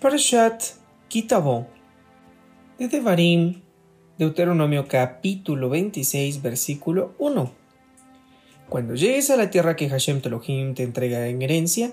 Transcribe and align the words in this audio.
Parashat 0.00 0.62
Kitabó 1.08 1.66
de 2.78 2.88
Devarim, 2.88 3.62
Deuteronomio 4.18 4.86
capítulo 4.86 5.70
26, 5.70 6.42
versículo 6.42 7.14
1. 7.18 7.52
Cuando 8.68 8.96
llegues 8.96 9.30
a 9.30 9.36
la 9.36 9.50
tierra 9.50 9.76
que 9.76 9.88
Hashem 9.88 10.20
Telohim 10.20 10.74
te 10.74 10.82
entrega 10.82 11.26
en 11.28 11.40
herencia, 11.40 11.92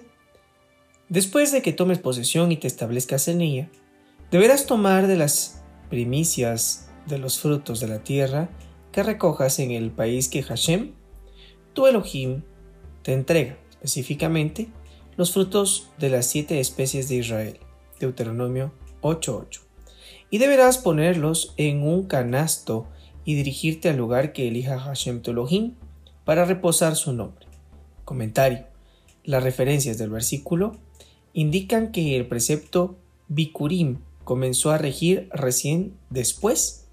después 1.07 1.51
de 1.51 1.61
que 1.61 1.71
tomes 1.71 1.99
posesión 1.99 2.51
y 2.51 2.57
te 2.57 2.67
establezcas 2.67 3.27
en 3.27 3.41
ella, 3.41 3.69
deberás 4.29 4.65
tomar 4.65 5.07
de 5.07 5.15
las 5.15 5.61
primicias 5.89 6.89
de 7.05 7.17
los 7.17 7.39
frutos 7.39 7.79
de 7.79 7.87
la 7.87 8.03
tierra 8.03 8.49
que 8.91 9.03
recojas 9.03 9.59
en 9.59 9.71
el 9.71 9.91
país 9.91 10.27
que 10.27 10.43
Hashem, 10.43 10.93
tu 11.73 11.87
Elohim, 11.87 12.41
te 13.03 13.13
entrega, 13.13 13.57
específicamente 13.71 14.67
los 15.15 15.31
frutos 15.31 15.91
de 15.97 16.09
las 16.09 16.25
siete 16.25 16.59
especies 16.59 17.07
de 17.07 17.15
Israel. 17.15 17.59
Deuteronomio 18.05 18.71
8:8. 19.01 19.61
Y 20.29 20.37
deberás 20.37 20.77
ponerlos 20.77 21.53
en 21.57 21.83
un 21.83 22.03
canasto 22.03 22.87
y 23.25 23.35
dirigirte 23.35 23.89
al 23.89 23.97
lugar 23.97 24.33
que 24.33 24.47
elija 24.47 24.79
Hashem 24.79 25.21
tu 25.21 25.31
Elohim 25.31 25.73
para 26.25 26.45
reposar 26.45 26.95
su 26.95 27.13
nombre. 27.13 27.45
Comentario. 28.05 28.65
Las 29.23 29.43
referencias 29.43 29.97
del 29.97 30.09
versículo 30.09 30.77
indican 31.33 31.91
que 31.91 32.17
el 32.17 32.27
precepto 32.27 32.97
Bikurim 33.27 33.99
comenzó 34.23 34.71
a 34.71 34.77
regir 34.77 35.29
recién 35.31 35.93
después 36.09 36.87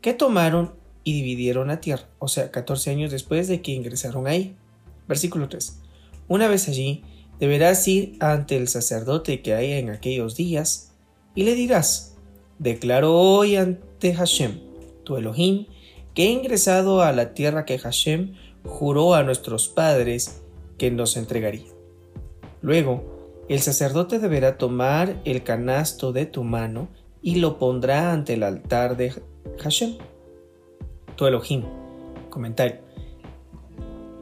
que 0.00 0.14
tomaron 0.14 0.74
y 1.04 1.12
dividieron 1.12 1.68
la 1.68 1.80
tierra, 1.80 2.06
o 2.18 2.28
sea, 2.28 2.50
14 2.50 2.90
años 2.90 3.10
después 3.10 3.48
de 3.48 3.62
que 3.62 3.72
ingresaron 3.72 4.26
ahí. 4.26 4.54
Versículo 5.06 5.48
3. 5.48 5.80
Una 6.28 6.48
vez 6.48 6.68
allí, 6.68 7.02
deberás 7.40 7.86
ir 7.88 8.16
ante 8.20 8.56
el 8.56 8.68
sacerdote 8.68 9.42
que 9.42 9.54
haya 9.54 9.78
en 9.78 9.90
aquellos 9.90 10.36
días 10.36 10.92
y 11.34 11.44
le 11.44 11.54
dirás, 11.54 12.16
declaro 12.58 13.14
hoy 13.14 13.56
ante 13.56 14.14
Hashem, 14.14 14.60
tu 15.04 15.16
Elohim, 15.16 15.66
que 16.14 16.24
he 16.24 16.30
ingresado 16.30 17.02
a 17.02 17.12
la 17.12 17.34
tierra 17.34 17.64
que 17.64 17.78
Hashem 17.78 18.34
juró 18.64 19.14
a 19.14 19.22
nuestros 19.22 19.68
padres 19.68 20.42
que 20.76 20.90
nos 20.90 21.16
entregaría. 21.16 21.66
Luego, 22.60 23.44
el 23.48 23.60
sacerdote 23.60 24.18
deberá 24.18 24.58
tomar 24.58 25.20
el 25.24 25.42
canasto 25.42 26.12
de 26.12 26.26
tu 26.26 26.44
mano 26.44 26.88
y 27.22 27.36
lo 27.36 27.58
pondrá 27.58 28.12
ante 28.12 28.34
el 28.34 28.42
altar 28.42 28.96
de 28.96 29.12
Hashem, 29.58 29.96
tu 31.16 31.26
Elohim. 31.26 31.64
Comentario. 32.30 32.87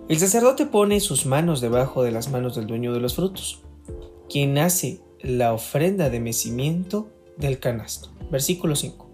El 0.08 0.20
sacerdote 0.20 0.66
pone 0.66 1.00
sus 1.00 1.26
manos 1.26 1.60
debajo 1.60 2.04
de 2.04 2.12
las 2.12 2.30
manos 2.30 2.54
del 2.54 2.68
dueño 2.68 2.92
de 2.92 3.00
los 3.00 3.16
frutos, 3.16 3.62
quien 4.30 4.56
hace 4.56 5.00
la 5.20 5.52
ofrenda 5.52 6.10
de 6.10 6.20
mecimiento 6.20 7.08
del 7.36 7.58
canasto. 7.58 8.10
Versículo 8.30 8.76
5. 8.76 9.04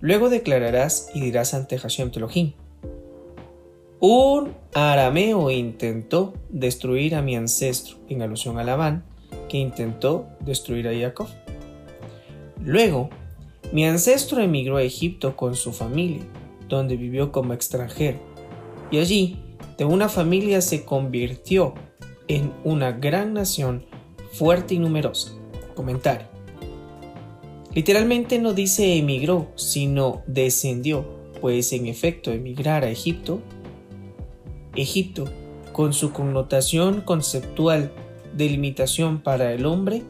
Luego 0.00 0.28
declararás 0.28 1.08
y 1.14 1.22
dirás 1.22 1.54
ante 1.54 1.78
Hashem 1.78 2.10
Elohim. 2.14 2.52
Un 3.98 4.52
arameo 4.74 5.50
intentó 5.50 6.34
destruir 6.50 7.14
a 7.14 7.22
mi 7.22 7.34
ancestro, 7.34 7.96
en 8.10 8.20
alusión 8.20 8.58
a 8.58 8.64
Labán, 8.64 9.04
que 9.48 9.56
intentó 9.56 10.26
destruir 10.40 10.86
a 10.86 10.94
Jacob. 10.94 11.28
Luego, 12.62 13.08
mi 13.72 13.86
ancestro 13.86 14.42
emigró 14.42 14.76
a 14.76 14.82
Egipto 14.82 15.34
con 15.34 15.56
su 15.56 15.72
familia, 15.72 16.20
donde 16.68 16.98
vivió 16.98 17.32
como 17.32 17.54
extranjero, 17.54 18.18
y 18.90 18.98
allí 18.98 19.38
de 19.78 19.84
una 19.84 20.08
familia 20.08 20.60
se 20.60 20.84
convirtió 20.84 21.74
en 22.28 22.52
una 22.64 22.92
gran 22.92 23.34
nación 23.34 23.84
fuerte 24.32 24.74
y 24.74 24.78
numerosa. 24.78 25.32
Comentario. 25.74 26.26
Literalmente 27.74 28.38
no 28.38 28.54
dice 28.54 28.96
emigró, 28.96 29.48
sino 29.54 30.22
descendió, 30.26 31.04
pues 31.40 31.72
en 31.72 31.86
efecto 31.86 32.32
emigrar 32.32 32.84
a 32.84 32.90
Egipto, 32.90 33.40
Egipto, 34.74 35.26
con 35.72 35.92
su 35.92 36.12
connotación 36.12 37.02
conceptual 37.02 37.92
de 38.34 38.48
limitación 38.48 39.20
para 39.20 39.52
el 39.52 39.66
hombre, 39.66 40.02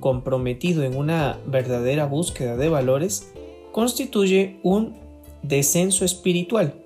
comprometido 0.00 0.82
en 0.82 0.96
una 0.96 1.38
verdadera 1.46 2.06
búsqueda 2.06 2.56
de 2.56 2.70
valores, 2.70 3.32
constituye 3.72 4.58
un 4.62 4.98
descenso 5.42 6.06
espiritual 6.06 6.79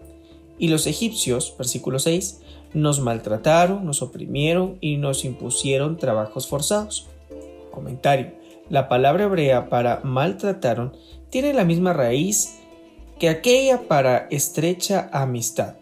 y 0.58 0.68
los 0.68 0.86
egipcios, 0.86 1.54
versículo 1.56 1.98
6, 1.98 2.40
nos 2.74 3.00
maltrataron, 3.00 3.84
nos 3.84 4.02
oprimieron 4.02 4.78
y 4.80 4.96
nos 4.96 5.24
impusieron 5.24 5.96
trabajos 5.96 6.48
forzados. 6.48 7.06
Comentario. 7.70 8.32
La 8.70 8.88
palabra 8.88 9.24
hebrea 9.24 9.68
para 9.68 10.00
maltrataron 10.04 10.92
tiene 11.30 11.52
la 11.52 11.64
misma 11.64 11.92
raíz 11.92 12.58
que 13.18 13.28
aquella 13.28 13.82
para 13.82 14.26
estrecha 14.30 15.08
amistad, 15.12 15.76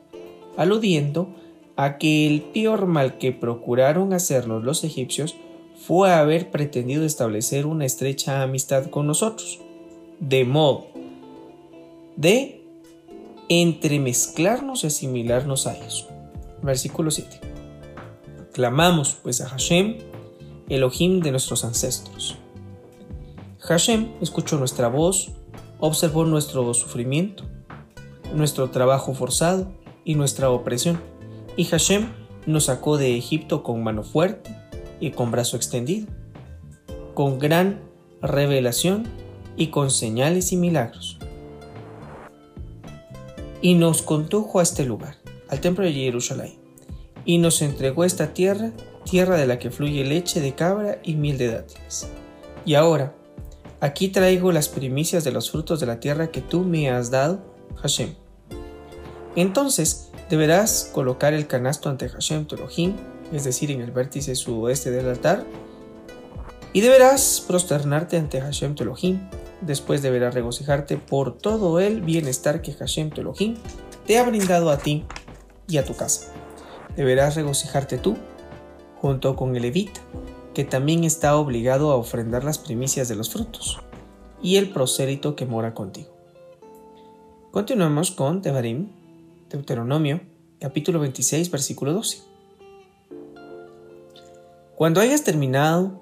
aludiendo 0.57 1.29
a 1.77 1.97
que 1.99 2.27
el 2.27 2.43
peor 2.43 2.87
mal 2.87 3.19
que 3.19 3.33
procuraron 3.33 4.13
hacernos 4.13 4.65
los 4.65 4.85
egipcios 4.85 5.37
fue 5.77 6.13
haber 6.13 6.51
pretendido 6.51 7.05
establecer 7.05 7.67
una 7.67 7.87
estrecha 7.87 8.43
amistad 8.43 8.87
con 8.87 9.07
nosotros, 9.07 9.61
de 10.21 10.45
modo 10.45 10.87
de 12.17 12.62
entremezclarnos 13.61 14.85
y 14.85 14.87
asimilarnos 14.87 15.67
a 15.67 15.77
ellos. 15.77 16.07
Versículo 16.63 17.11
7. 17.11 17.41
Clamamos 18.53 19.15
pues 19.23 19.41
a 19.41 19.49
Hashem, 19.49 19.99
Elohim 20.69 21.21
de 21.21 21.33
nuestros 21.33 21.65
ancestros. 21.65 22.37
Hashem 23.59 24.13
escuchó 24.21 24.59
nuestra 24.59 24.89
voz, 24.89 25.33
observó 25.81 26.25
nuestro 26.25 26.73
sufrimiento, 26.73 27.45
nuestro 28.35 28.71
trabajo 28.71 29.15
forzado 29.15 29.73
y 30.05 30.15
nuestra 30.15 30.51
opresión. 30.51 31.01
Y 31.57 31.65
Hashem 31.65 32.09
nos 32.47 32.67
sacó 32.67 32.97
de 32.97 33.17
Egipto 33.17 33.63
con 33.63 33.83
mano 33.83 34.05
fuerte 34.05 34.57
y 35.01 35.11
con 35.11 35.31
brazo 35.31 35.57
extendido, 35.57 36.07
con 37.15 37.39
gran 37.39 37.81
revelación 38.21 39.05
y 39.57 39.69
con 39.69 39.91
señales 39.91 40.53
y 40.53 40.57
milagros 40.57 41.19
y 43.63 43.75
nos 43.75 44.03
condujo 44.03 44.59
a 44.59 44.65
este 44.65 44.85
lugar, 44.85 45.17
al 45.49 45.61
templo 45.61 45.85
de 45.85 45.93
Jerusalén, 45.93 46.59
y 47.25 47.39
nos 47.39 47.63
entregó 47.63 48.05
esta 48.05 48.35
tierra, 48.35 48.73
tierra 49.09 49.37
de 49.37 49.47
la 49.47 49.59
que 49.59 49.71
fluye 49.71 50.05
leche 50.05 50.41
de 50.41 50.55
cabra 50.55 50.99
y 51.05 51.15
miel 51.15 51.39
de 51.39 51.53
dátiles. 51.53 52.09
Y 52.67 52.75
ahora, 52.75 53.15
aquí 53.81 54.09
traigo 54.09 54.53
las 54.53 54.69
primicias 54.69 55.25
de 55.25 55.33
los 55.33 55.51
frutos 55.51 55.81
de 55.81 55.87
la 55.87 56.01
tierra 56.01 56.33
que 56.33 56.41
tú 56.41 56.65
me 56.65 56.91
has 56.91 57.11
dado, 57.11 57.41
Hashem. 57.77 58.15
Entonces 59.37 60.11
deberás 60.29 60.91
colocar 60.93 61.33
el 61.33 61.47
canasto 61.47 61.89
ante 61.89 62.09
Hashem 62.09 62.47
tu 62.47 62.57
es 63.33 63.45
decir, 63.45 63.71
en 63.71 63.81
el 63.81 63.93
vértice 63.93 64.35
sudoeste 64.35 64.91
del 64.91 65.09
altar, 65.09 65.47
y 66.73 66.81
deberás 66.81 67.45
prosternarte 67.47 68.17
ante 68.17 68.41
Hashem 68.41 68.75
tu 68.75 68.85
Después 69.63 70.03
deberás 70.03 70.35
regocijarte 70.35 70.97
por 70.97 71.39
todo 71.39 71.79
el 71.79 72.03
bienestar 72.03 72.63
que 72.63 72.73
Hashem 72.73 73.11
tu 73.11 73.21
Elohim 73.21 73.57
te 74.07 74.19
ha 74.19 74.25
brindado 74.25 74.71
a 74.71 74.79
ti 74.79 75.05
y 75.69 75.77
a 75.77 75.85
tu 75.85 75.95
casa. 75.95 76.33
Deberás 76.97 77.37
regocijarte 77.37 77.97
tú, 77.97 78.17
junto 79.01 79.37
con 79.37 79.55
el 79.55 79.63
levita, 79.63 80.01
que 80.53 80.65
también 80.65 81.05
está 81.05 81.37
obligado 81.37 81.93
a 81.93 81.97
ofrendar 81.97 82.43
las 82.45 82.59
primicias 82.59 83.09
de 83.09 83.15
los 83.15 83.31
frutos, 83.31 83.81
y 84.43 84.57
el 84.57 84.71
prosélito 84.71 85.37
que 85.37 85.47
mora 85.47 85.75
contigo. 85.75 86.11
Continuamos 87.53 88.11
con 88.11 88.43
Tebarim, 88.43 88.89
Deuteronomio, 89.49 90.21
capítulo 90.59 90.99
26, 90.99 91.51
versículo 91.51 91.93
12. 91.93 92.19
Cuando 94.75 95.01
hayas 95.01 95.23
terminado 95.23 96.01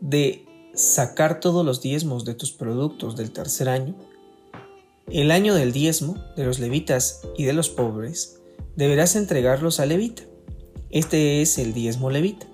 de 0.00 0.43
sacar 0.74 1.40
todos 1.40 1.64
los 1.64 1.80
diezmos 1.80 2.24
de 2.24 2.34
tus 2.34 2.52
productos 2.52 3.16
del 3.16 3.30
tercer 3.30 3.68
año, 3.68 3.94
el 5.10 5.30
año 5.30 5.54
del 5.54 5.72
diezmo 5.72 6.16
de 6.36 6.44
los 6.44 6.58
levitas 6.58 7.22
y 7.36 7.44
de 7.44 7.52
los 7.52 7.68
pobres, 7.68 8.40
deberás 8.76 9.16
entregarlos 9.16 9.80
al 9.80 9.90
levita. 9.90 10.22
Este 10.90 11.42
es 11.42 11.58
el 11.58 11.74
diezmo 11.74 12.10
levita, 12.10 12.46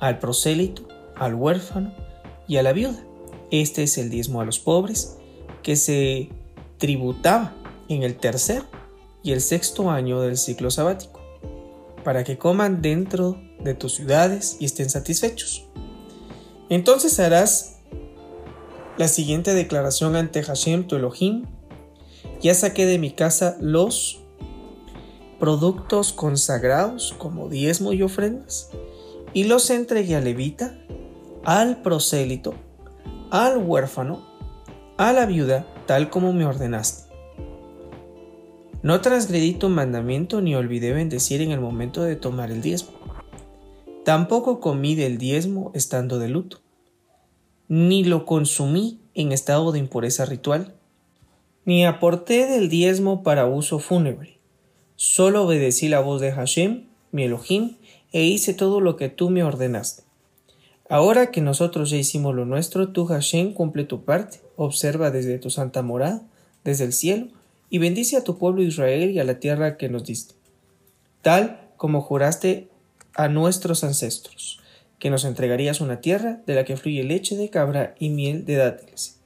al 0.00 0.18
prosélito, 0.18 0.86
al 1.16 1.34
huérfano 1.34 1.94
y 2.46 2.56
a 2.56 2.62
la 2.62 2.72
viuda. 2.72 3.02
Este 3.50 3.84
es 3.84 3.98
el 3.98 4.10
diezmo 4.10 4.40
a 4.40 4.44
los 4.44 4.58
pobres, 4.58 5.16
que 5.62 5.76
se 5.76 6.30
tributaba 6.78 7.54
en 7.88 8.02
el 8.02 8.16
tercer 8.16 8.62
y 9.22 9.32
el 9.32 9.40
sexto 9.40 9.90
año 9.90 10.20
del 10.20 10.36
ciclo 10.36 10.70
sabático, 10.70 11.20
para 12.02 12.24
que 12.24 12.36
coman 12.36 12.82
dentro 12.82 13.40
de 13.62 13.74
tus 13.74 13.94
ciudades 13.94 14.56
y 14.60 14.66
estén 14.66 14.90
satisfechos. 14.90 15.66
Entonces 16.68 17.20
harás 17.20 17.76
la 18.96 19.08
siguiente 19.08 19.54
declaración 19.54 20.16
ante 20.16 20.42
Hashem 20.42 20.86
tu 20.86 20.96
Elohim. 20.96 21.44
Ya 22.40 22.54
saqué 22.54 22.86
de 22.86 22.98
mi 22.98 23.10
casa 23.10 23.56
los 23.60 24.20
productos 25.38 26.12
consagrados 26.12 27.14
como 27.18 27.48
diezmo 27.48 27.92
y 27.92 28.02
ofrendas 28.02 28.70
y 29.34 29.44
los 29.44 29.68
entregué 29.68 30.16
a 30.16 30.20
Levita, 30.20 30.78
al 31.44 31.82
prosélito, 31.82 32.54
al 33.30 33.58
huérfano, 33.58 34.24
a 34.96 35.12
la 35.12 35.26
viuda, 35.26 35.66
tal 35.86 36.08
como 36.08 36.32
me 36.32 36.46
ordenaste. 36.46 37.12
No 38.82 39.00
transgredí 39.00 39.54
tu 39.54 39.68
mandamiento 39.68 40.40
ni 40.40 40.54
olvidé 40.54 40.92
bendecir 40.92 41.40
en 41.40 41.50
el 41.50 41.60
momento 41.60 42.02
de 42.02 42.16
tomar 42.16 42.50
el 42.50 42.62
diezmo. 42.62 42.92
Tampoco 44.04 44.60
comí 44.60 44.94
del 44.94 45.16
diezmo 45.16 45.70
estando 45.74 46.18
de 46.18 46.28
luto, 46.28 46.60
ni 47.68 48.04
lo 48.04 48.26
consumí 48.26 49.00
en 49.14 49.32
estado 49.32 49.72
de 49.72 49.78
impureza 49.78 50.26
ritual, 50.26 50.74
ni 51.64 51.86
aporté 51.86 52.46
del 52.46 52.68
diezmo 52.68 53.22
para 53.22 53.46
uso 53.46 53.78
fúnebre. 53.78 54.38
Solo 54.96 55.44
obedecí 55.44 55.88
la 55.88 56.00
voz 56.00 56.20
de 56.20 56.32
Hashem, 56.32 56.84
mi 57.12 57.24
Elohim, 57.24 57.76
e 58.12 58.24
hice 58.24 58.52
todo 58.52 58.80
lo 58.80 58.96
que 58.96 59.08
tú 59.08 59.30
me 59.30 59.42
ordenaste. 59.42 60.02
Ahora 60.90 61.30
que 61.30 61.40
nosotros 61.40 61.88
ya 61.88 61.96
hicimos 61.96 62.34
lo 62.34 62.44
nuestro, 62.44 62.90
tú 62.90 63.06
Hashem 63.06 63.54
cumple 63.54 63.84
tu 63.84 64.04
parte, 64.04 64.42
observa 64.56 65.10
desde 65.10 65.38
tu 65.38 65.48
santa 65.48 65.80
morada, 65.80 66.22
desde 66.62 66.84
el 66.84 66.92
cielo, 66.92 67.28
y 67.70 67.78
bendice 67.78 68.18
a 68.18 68.24
tu 68.24 68.36
pueblo 68.36 68.62
Israel 68.62 69.12
y 69.12 69.18
a 69.18 69.24
la 69.24 69.40
tierra 69.40 69.78
que 69.78 69.88
nos 69.88 70.04
diste, 70.04 70.34
tal 71.22 71.70
como 71.78 72.02
juraste 72.02 72.68
a 73.14 73.28
nuestros 73.28 73.84
ancestros, 73.84 74.60
que 74.98 75.10
nos 75.10 75.24
entregarías 75.24 75.80
una 75.80 76.00
tierra 76.00 76.40
de 76.46 76.54
la 76.54 76.64
que 76.64 76.76
fluye 76.76 77.04
leche 77.04 77.36
de 77.36 77.50
cabra 77.50 77.94
y 77.98 78.10
miel 78.10 78.44
de 78.44 78.56
dátiles. 78.56 79.20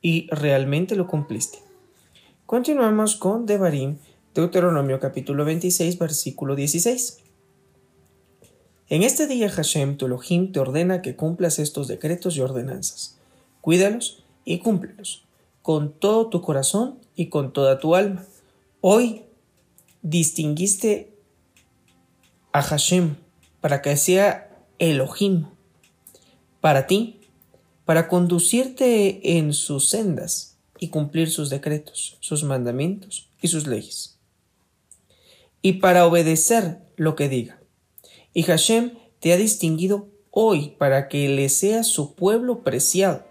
Y 0.00 0.28
realmente 0.30 0.96
lo 0.96 1.06
cumpliste. 1.06 1.58
Continuamos 2.46 3.16
con 3.16 3.46
Devarim, 3.46 3.98
Deuteronomio 4.34 5.00
capítulo 5.00 5.44
26, 5.44 5.98
versículo 5.98 6.56
16. 6.56 7.18
En 8.88 9.02
este 9.02 9.26
día 9.26 9.48
Hashem, 9.48 9.96
tu 9.96 10.06
Elohim, 10.06 10.52
te 10.52 10.60
ordena 10.60 11.00
que 11.00 11.16
cumplas 11.16 11.58
estos 11.58 11.88
decretos 11.88 12.36
y 12.36 12.40
ordenanzas. 12.40 13.18
Cuídalos 13.62 14.22
y 14.44 14.58
cúmplelos, 14.58 15.24
con 15.62 15.92
todo 15.92 16.28
tu 16.28 16.42
corazón 16.42 16.98
y 17.14 17.28
con 17.28 17.52
toda 17.52 17.78
tu 17.78 17.94
alma. 17.94 18.24
Hoy 18.80 19.22
distinguiste 20.02 21.14
a 22.52 22.60
Hashem 22.60 23.16
para 23.62 23.80
que 23.80 23.96
sea 23.96 24.50
Elohim 24.78 25.46
para 26.62 26.86
ti, 26.86 27.20
para 27.84 28.08
conducirte 28.08 29.36
en 29.36 29.52
sus 29.52 29.90
sendas 29.90 30.56
y 30.78 30.88
cumplir 30.88 31.28
sus 31.28 31.50
decretos, 31.50 32.16
sus 32.20 32.44
mandamientos 32.44 33.28
y 33.42 33.48
sus 33.48 33.66
leyes. 33.66 34.18
Y 35.60 35.74
para 35.74 36.06
obedecer 36.06 36.78
lo 36.96 37.16
que 37.16 37.28
diga. 37.28 37.60
Y 38.32 38.44
Hashem 38.44 38.92
te 39.18 39.32
ha 39.32 39.36
distinguido 39.36 40.08
hoy 40.30 40.76
para 40.78 41.08
que 41.08 41.28
le 41.28 41.48
seas 41.48 41.88
su 41.88 42.14
pueblo 42.14 42.62
preciado, 42.62 43.26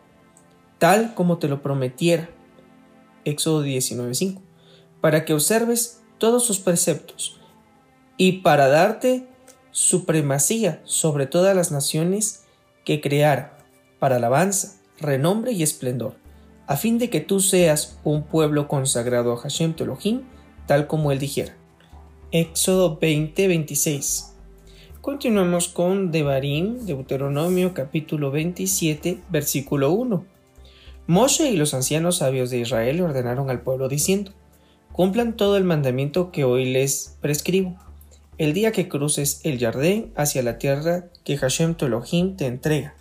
tal 0.78 1.14
como 1.16 1.40
te 1.40 1.48
lo 1.48 1.62
prometiera. 1.62 2.30
Éxodo 3.24 3.64
19:5. 3.64 4.42
Para 5.00 5.24
que 5.24 5.34
observes 5.34 6.02
todos 6.18 6.46
sus 6.46 6.60
preceptos 6.60 7.40
y 8.18 8.40
para 8.40 8.68
darte 8.68 9.31
supremacía 9.72 10.82
sobre 10.84 11.28
todas 11.28 11.56
las 11.56 11.72
naciones 11.72 12.44
que 12.86 13.02
creara, 13.02 13.58
para 14.00 14.18
alabanza, 14.18 14.80
renombre 15.00 15.52
y 15.52 15.64
esplendor, 15.64 16.16
a 16.68 16.78
fin 16.78 16.98
de 16.98 17.10
que 17.10 17.22
tú 17.22 17.40
seas 17.40 17.98
un 18.04 18.24
pueblo 18.24 18.68
consagrado 18.68 19.34
a 19.34 19.38
Hashem 19.38 19.74
Telohim, 19.74 20.22
tal 20.68 20.88
como 20.88 21.12
él 21.12 21.20
dijera. 21.20 21.56
Éxodo 22.32 23.00
20:26 23.00 24.32
Continuamos 25.02 25.68
con 25.68 26.12
Devarim, 26.12 26.86
Deuteronomio 26.86 27.74
capítulo 27.74 28.30
27, 28.30 29.20
versículo 29.30 29.92
1. 29.92 30.26
Moshe 31.08 31.50
y 31.50 31.58
los 31.58 31.74
ancianos 31.74 32.18
sabios 32.18 32.52
de 32.52 32.60
Israel 32.60 33.02
ordenaron 33.02 33.50
al 33.50 33.62
pueblo 33.62 33.90
diciendo, 33.90 34.32
Cumplan 34.92 35.36
todo 35.36 35.58
el 35.58 35.64
mandamiento 35.64 36.32
que 36.32 36.44
hoy 36.44 36.66
les 36.66 37.18
prescribo 37.20 37.78
el 38.42 38.54
día 38.54 38.72
que 38.72 38.90
cruces 38.90 39.40
el 39.44 39.60
Jardín 39.60 40.12
hacia 40.16 40.42
la 40.42 40.58
tierra 40.58 41.06
que 41.24 41.38
Hashem 41.38 41.76
tu 41.76 41.86
Elohim 41.86 42.36
te 42.38 42.48
entrega. 42.48 42.96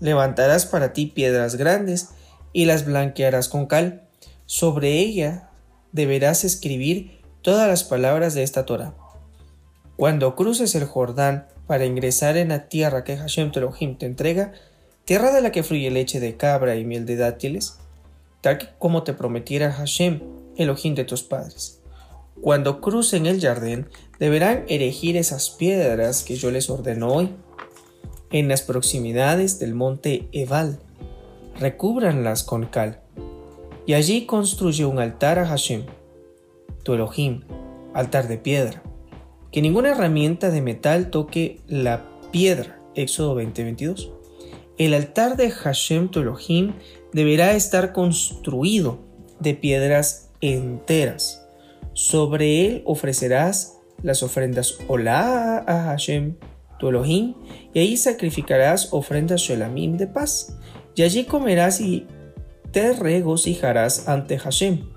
Levantarás 0.00 0.64
para 0.64 0.94
ti 0.94 1.04
piedras 1.04 1.56
grandes 1.56 2.08
y 2.54 2.64
las 2.64 2.86
blanquearás 2.86 3.50
con 3.50 3.66
cal. 3.66 4.08
Sobre 4.46 4.92
ella 4.92 5.50
deberás 5.92 6.44
escribir 6.44 7.20
todas 7.42 7.68
las 7.68 7.84
palabras 7.84 8.32
de 8.32 8.42
esta 8.42 8.64
Torah. 8.64 8.94
Cuando 9.96 10.34
cruces 10.34 10.74
el 10.74 10.86
Jordán 10.86 11.46
para 11.66 11.84
ingresar 11.84 12.38
en 12.38 12.48
la 12.48 12.70
tierra 12.70 13.04
que 13.04 13.18
Hashem 13.18 13.52
tu 13.52 13.58
Elohim 13.58 13.98
te 13.98 14.06
entrega, 14.06 14.54
tierra 15.04 15.30
de 15.30 15.42
la 15.42 15.52
que 15.52 15.62
fluye 15.62 15.90
leche 15.90 16.20
de 16.20 16.38
cabra 16.38 16.76
y 16.76 16.86
miel 16.86 17.04
de 17.04 17.16
dátiles, 17.16 17.76
tal 18.40 18.74
como 18.78 19.02
te 19.02 19.12
prometiera 19.12 19.72
Hashem, 19.72 20.22
Elohim 20.56 20.94
de 20.94 21.04
tus 21.04 21.22
padres. 21.22 21.79
Cuando 22.40 22.80
crucen 22.80 23.26
el 23.26 23.38
jardín, 23.38 23.86
deberán 24.18 24.64
erigir 24.68 25.18
esas 25.18 25.50
piedras 25.50 26.22
que 26.22 26.36
yo 26.36 26.50
les 26.50 26.70
ordeno 26.70 27.08
hoy, 27.08 27.28
en 28.30 28.48
las 28.48 28.62
proximidades 28.62 29.58
del 29.58 29.74
monte 29.74 30.28
Ebal. 30.32 30.78
Recúbranlas 31.58 32.42
con 32.42 32.64
cal, 32.64 33.02
y 33.84 33.92
allí 33.92 34.24
construye 34.24 34.86
un 34.86 35.00
altar 35.00 35.38
a 35.38 35.46
Hashem, 35.46 35.84
tu 36.82 36.94
Elohim, 36.94 37.42
altar 37.92 38.26
de 38.26 38.38
piedra. 38.38 38.82
Que 39.52 39.60
ninguna 39.60 39.90
herramienta 39.90 40.50
de 40.50 40.62
metal 40.62 41.10
toque 41.10 41.60
la 41.66 42.08
piedra. 42.30 42.80
Éxodo 42.94 43.34
20:22. 43.34 44.10
El 44.78 44.94
altar 44.94 45.36
de 45.36 45.50
Hashem, 45.50 46.08
tu 46.08 46.20
Elohim, 46.20 46.72
deberá 47.12 47.52
estar 47.52 47.92
construido 47.92 48.98
de 49.40 49.54
piedras 49.54 50.30
enteras 50.40 51.39
sobre 51.92 52.66
él 52.66 52.82
ofrecerás 52.86 53.78
las 54.02 54.22
ofrendas 54.22 54.78
Olá 54.88 55.58
a 55.66 55.84
Hashem, 55.84 56.36
tu 56.78 56.88
Elohim, 56.88 57.34
y 57.74 57.80
ahí 57.80 57.96
sacrificarás 57.96 58.92
ofrendas 58.92 59.42
Shelamim 59.42 59.96
de 59.96 60.06
paz. 60.06 60.56
Y 60.94 61.02
allí 61.02 61.24
comerás 61.24 61.80
y 61.80 62.06
te 62.72 62.92
regocijarás 62.92 64.08
ante 64.08 64.38
Hashem, 64.38 64.88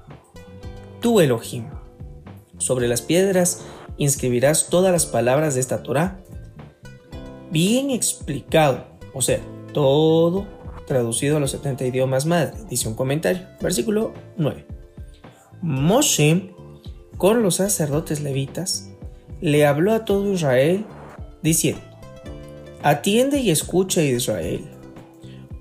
tu 1.02 1.20
Elohim. 1.20 1.66
Sobre 2.58 2.88
las 2.88 3.02
piedras 3.02 3.62
inscribirás 3.98 4.68
todas 4.70 4.92
las 4.92 5.06
palabras 5.06 5.56
de 5.56 5.62
esta 5.62 5.84
Torah. 5.84 6.20
Bien 7.52 7.92
explicado, 7.92 8.86
o 9.14 9.22
sea, 9.22 9.40
todo 9.74 10.48
traducido 10.88 11.38
a 11.38 11.40
los 11.40 11.52
70 11.52 11.86
idiomas 11.86 12.26
madre, 12.26 12.54
dice 12.70 12.88
un 12.88 12.96
comentario. 12.96 13.44
Versículo 13.62 14.14
9. 14.38 14.66
Moshe 15.62 16.53
con 17.24 17.42
los 17.42 17.56
sacerdotes 17.56 18.20
levitas, 18.20 18.90
le 19.40 19.66
habló 19.66 19.94
a 19.94 20.04
todo 20.04 20.34
Israel, 20.34 20.84
diciendo, 21.42 21.80
Atiende 22.82 23.40
y 23.40 23.50
escucha 23.50 24.04
Israel. 24.04 24.66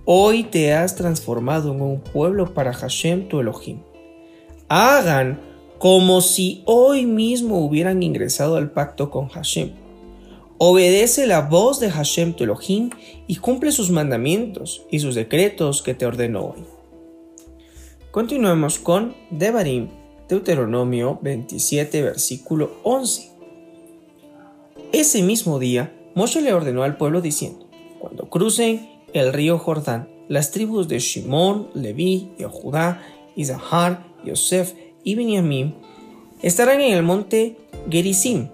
Hoy 0.04 0.42
te 0.42 0.73
has 0.73 0.97
transformado 0.97 1.73
en 1.73 1.81
un 1.81 2.00
pueblo 2.00 2.52
para 2.52 2.73
Hashem 2.73 3.28
tu 3.28 3.38
Elohim. 3.38 3.78
Hagan 4.69 5.38
como 5.78 6.21
si 6.21 6.64
hoy 6.66 7.07
mismo 7.07 7.64
hubieran 7.64 8.02
ingresado 8.02 8.57
al 8.57 8.73
pacto 8.73 9.12
con 9.12 9.28
Hashem. 9.28 9.71
Obedece 10.59 11.28
la 11.28 11.42
voz 11.42 11.78
de 11.78 11.92
Hashem 11.92 12.33
tu 12.33 12.42
Elohim 12.42 12.90
y 13.28 13.37
cumple 13.37 13.71
sus 13.71 13.88
mandamientos 13.88 14.85
y 14.90 14.99
sus 14.99 15.14
decretos 15.14 15.81
que 15.81 15.95
te 15.95 16.07
ordenó 16.07 16.40
hoy. 16.57 16.64
Continuemos 18.11 18.81
con 18.81 19.14
Devarim 19.31 20.01
Deuteronomio 20.33 21.19
27, 21.21 22.01
versículo 22.01 22.79
11. 22.85 23.33
Ese 24.91 25.23
mismo 25.23 25.59
día, 25.59 25.93
Moshe 26.15 26.41
le 26.41 26.55
ordenó 26.55 26.85
al 26.85 26.97
pueblo 26.97 27.21
diciendo, 27.21 27.69
cuando 28.01 28.31
crucen 28.31 28.89
el 29.12 29.35
río 29.35 29.59
Jordán, 29.59 30.09
las 30.29 30.51
tribus 30.51 30.89
de 30.89 31.01
Shimón, 31.01 31.69
Leví, 31.75 32.33
Yehudá, 32.39 33.03
Isahar, 33.37 34.07
Yosef 34.25 34.73
y 35.05 35.17
Benjamín 35.17 35.75
estarán 36.41 36.81
en 36.81 36.95
el 36.95 37.03
monte 37.03 37.59
Gerizim 37.91 38.49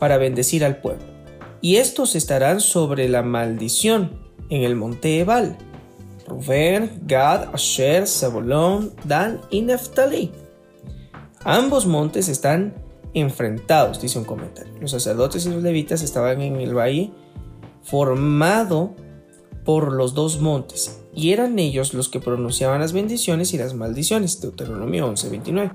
para 0.00 0.18
bendecir 0.18 0.64
al 0.64 0.78
pueblo, 0.80 1.04
y 1.60 1.76
estos 1.76 2.16
estarán 2.16 2.60
sobre 2.60 3.08
la 3.08 3.22
maldición 3.22 4.18
en 4.48 4.64
el 4.64 4.74
monte 4.74 5.20
Ebal. 5.20 5.56
Rubén, 6.26 6.90
Gad, 7.06 7.54
Asher, 7.54 8.08
Zabulón, 8.08 8.92
Dan 9.04 9.40
y 9.50 9.62
Neftali 9.62 10.32
Ambos 11.44 11.86
montes 11.86 12.28
están 12.28 12.74
enfrentados, 13.14 14.00
dice 14.00 14.18
un 14.18 14.24
comentario. 14.24 14.72
Los 14.80 14.90
sacerdotes 14.90 15.46
y 15.46 15.50
los 15.50 15.62
levitas 15.62 16.02
estaban 16.02 16.42
en 16.42 16.56
el 16.56 16.76
valle 16.76 17.10
formado 17.82 18.94
por 19.64 19.92
los 19.92 20.14
dos 20.14 20.40
montes, 20.40 21.00
y 21.14 21.32
eran 21.32 21.58
ellos 21.58 21.94
los 21.94 22.08
que 22.08 22.20
pronunciaban 22.20 22.80
las 22.80 22.92
bendiciones 22.92 23.54
y 23.54 23.58
las 23.58 23.74
maldiciones. 23.74 24.40
Deuteronomio 24.40 25.06
11:29. 25.06 25.72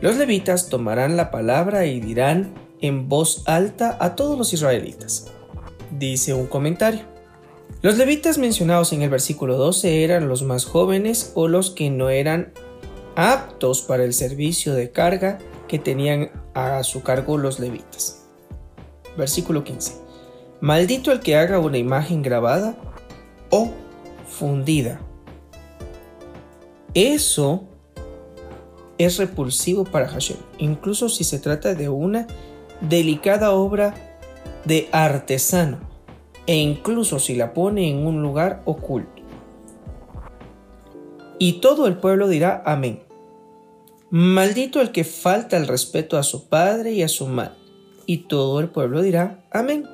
Los 0.00 0.16
levitas 0.16 0.68
tomarán 0.68 1.16
la 1.16 1.30
palabra 1.30 1.86
y 1.86 2.00
dirán 2.00 2.52
en 2.80 3.08
voz 3.08 3.42
alta 3.46 3.96
a 4.00 4.14
todos 4.14 4.36
los 4.36 4.52
israelitas. 4.52 5.28
Dice 5.98 6.34
un 6.34 6.46
comentario. 6.46 7.00
Los 7.80 7.96
levitas 7.96 8.38
mencionados 8.38 8.92
en 8.92 9.02
el 9.02 9.10
versículo 9.10 9.56
12 9.56 10.04
eran 10.04 10.28
los 10.28 10.42
más 10.42 10.64
jóvenes 10.64 11.32
o 11.34 11.48
los 11.48 11.70
que 11.70 11.90
no 11.90 12.10
eran 12.10 12.52
aptos 13.16 13.82
para 13.82 14.04
el 14.04 14.12
servicio 14.12 14.74
de 14.74 14.90
carga 14.90 15.38
que 15.68 15.78
tenían 15.78 16.30
a 16.54 16.82
su 16.82 17.02
cargo 17.02 17.38
los 17.38 17.58
levitas. 17.58 18.26
Versículo 19.16 19.64
15. 19.64 19.94
Maldito 20.60 21.12
el 21.12 21.20
que 21.20 21.36
haga 21.36 21.58
una 21.58 21.78
imagen 21.78 22.22
grabada 22.22 22.76
o 23.50 23.70
fundida. 24.28 25.00
Eso 26.94 27.64
es 28.98 29.18
repulsivo 29.18 29.84
para 29.84 30.08
Hashem, 30.08 30.36
incluso 30.58 31.08
si 31.08 31.24
se 31.24 31.38
trata 31.38 31.74
de 31.74 31.88
una 31.88 32.26
delicada 32.80 33.52
obra 33.52 33.94
de 34.64 34.88
artesano, 34.92 35.80
e 36.46 36.56
incluso 36.56 37.18
si 37.18 37.34
la 37.34 37.52
pone 37.52 37.90
en 37.90 38.06
un 38.06 38.22
lugar 38.22 38.62
oculto. 38.64 39.13
Y 41.44 41.60
todo 41.60 41.86
el 41.86 41.98
pueblo 41.98 42.26
dirá 42.26 42.62
amén. 42.64 43.02
Maldito 44.08 44.80
el 44.80 44.92
que 44.92 45.04
falta 45.04 45.58
el 45.58 45.68
respeto 45.68 46.16
a 46.16 46.22
su 46.22 46.48
padre 46.48 46.92
y 46.92 47.02
a 47.02 47.08
su 47.08 47.26
madre. 47.26 47.52
Y 48.06 48.28
todo 48.28 48.60
el 48.60 48.70
pueblo 48.70 49.02
dirá 49.02 49.44
amén. 49.50 49.86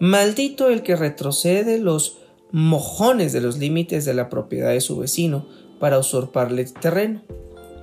Maldito 0.00 0.68
el 0.68 0.82
que 0.82 0.96
retrocede 0.96 1.78
los 1.78 2.18
mojones 2.50 3.32
de 3.32 3.40
los 3.40 3.58
límites 3.58 4.04
de 4.04 4.12
la 4.12 4.28
propiedad 4.28 4.70
de 4.70 4.80
su 4.80 4.98
vecino 4.98 5.46
para 5.78 6.00
usurparle 6.00 6.64
terreno. 6.64 7.22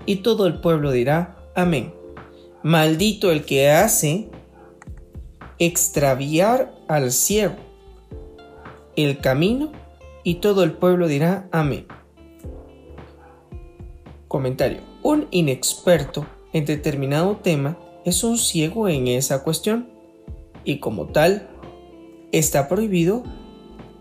Y 0.05 0.17
todo 0.17 0.45
el 0.45 0.59
pueblo 0.59 0.91
dirá 0.91 1.37
amén. 1.55 1.93
Maldito 2.63 3.31
el 3.31 3.45
que 3.45 3.69
hace 3.69 4.27
extraviar 5.57 6.75
al 6.89 7.13
ciego 7.13 7.55
el 8.97 9.19
camino 9.19 9.71
y 10.25 10.41
todo 10.41 10.63
el 10.65 10.73
pueblo 10.73 11.07
dirá 11.07 11.47
amén. 11.53 11.87
Comentario. 14.27 14.81
Un 15.03 15.27
inexperto 15.31 16.25
en 16.53 16.65
determinado 16.65 17.37
tema 17.37 17.77
es 18.03 18.23
un 18.23 18.37
ciego 18.37 18.89
en 18.89 19.07
esa 19.07 19.43
cuestión 19.43 19.89
y 20.63 20.79
como 20.79 21.07
tal 21.07 21.49
está 22.31 22.67
prohibido 22.67 23.23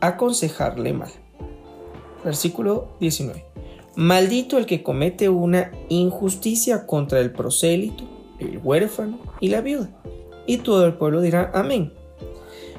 aconsejarle 0.00 0.92
mal. 0.92 1.12
Versículo 2.25 2.88
19. 3.00 3.45
Maldito 3.95 4.59
el 4.59 4.66
que 4.66 4.83
comete 4.83 5.28
una 5.28 5.71
injusticia 5.88 6.87
contra 6.87 7.21
el 7.21 7.33
prosélito, 7.33 8.04
el 8.40 8.59
huérfano 8.59 9.18
y 9.40 9.49
la 9.49 9.61
viuda. 9.61 9.90
Y 10.47 10.59
todo 10.59 10.87
el 10.87 10.95
pueblo 10.95 11.21
dirá 11.21 11.50
amén. 11.54 11.92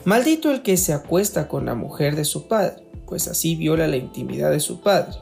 Maldito 0.03 0.51
el 0.51 0.61
que 0.61 0.77
se 0.77 0.93
acuesta 0.93 1.47
con 1.47 1.65
la 1.65 1.75
mujer 1.75 2.15
de 2.15 2.25
su 2.25 2.47
padre, 2.47 2.83
pues 3.05 3.27
así 3.27 3.55
viola 3.55 3.87
la 3.87 3.97
intimidad 3.97 4.51
de 4.51 4.59
su 4.59 4.81
padre. 4.81 5.15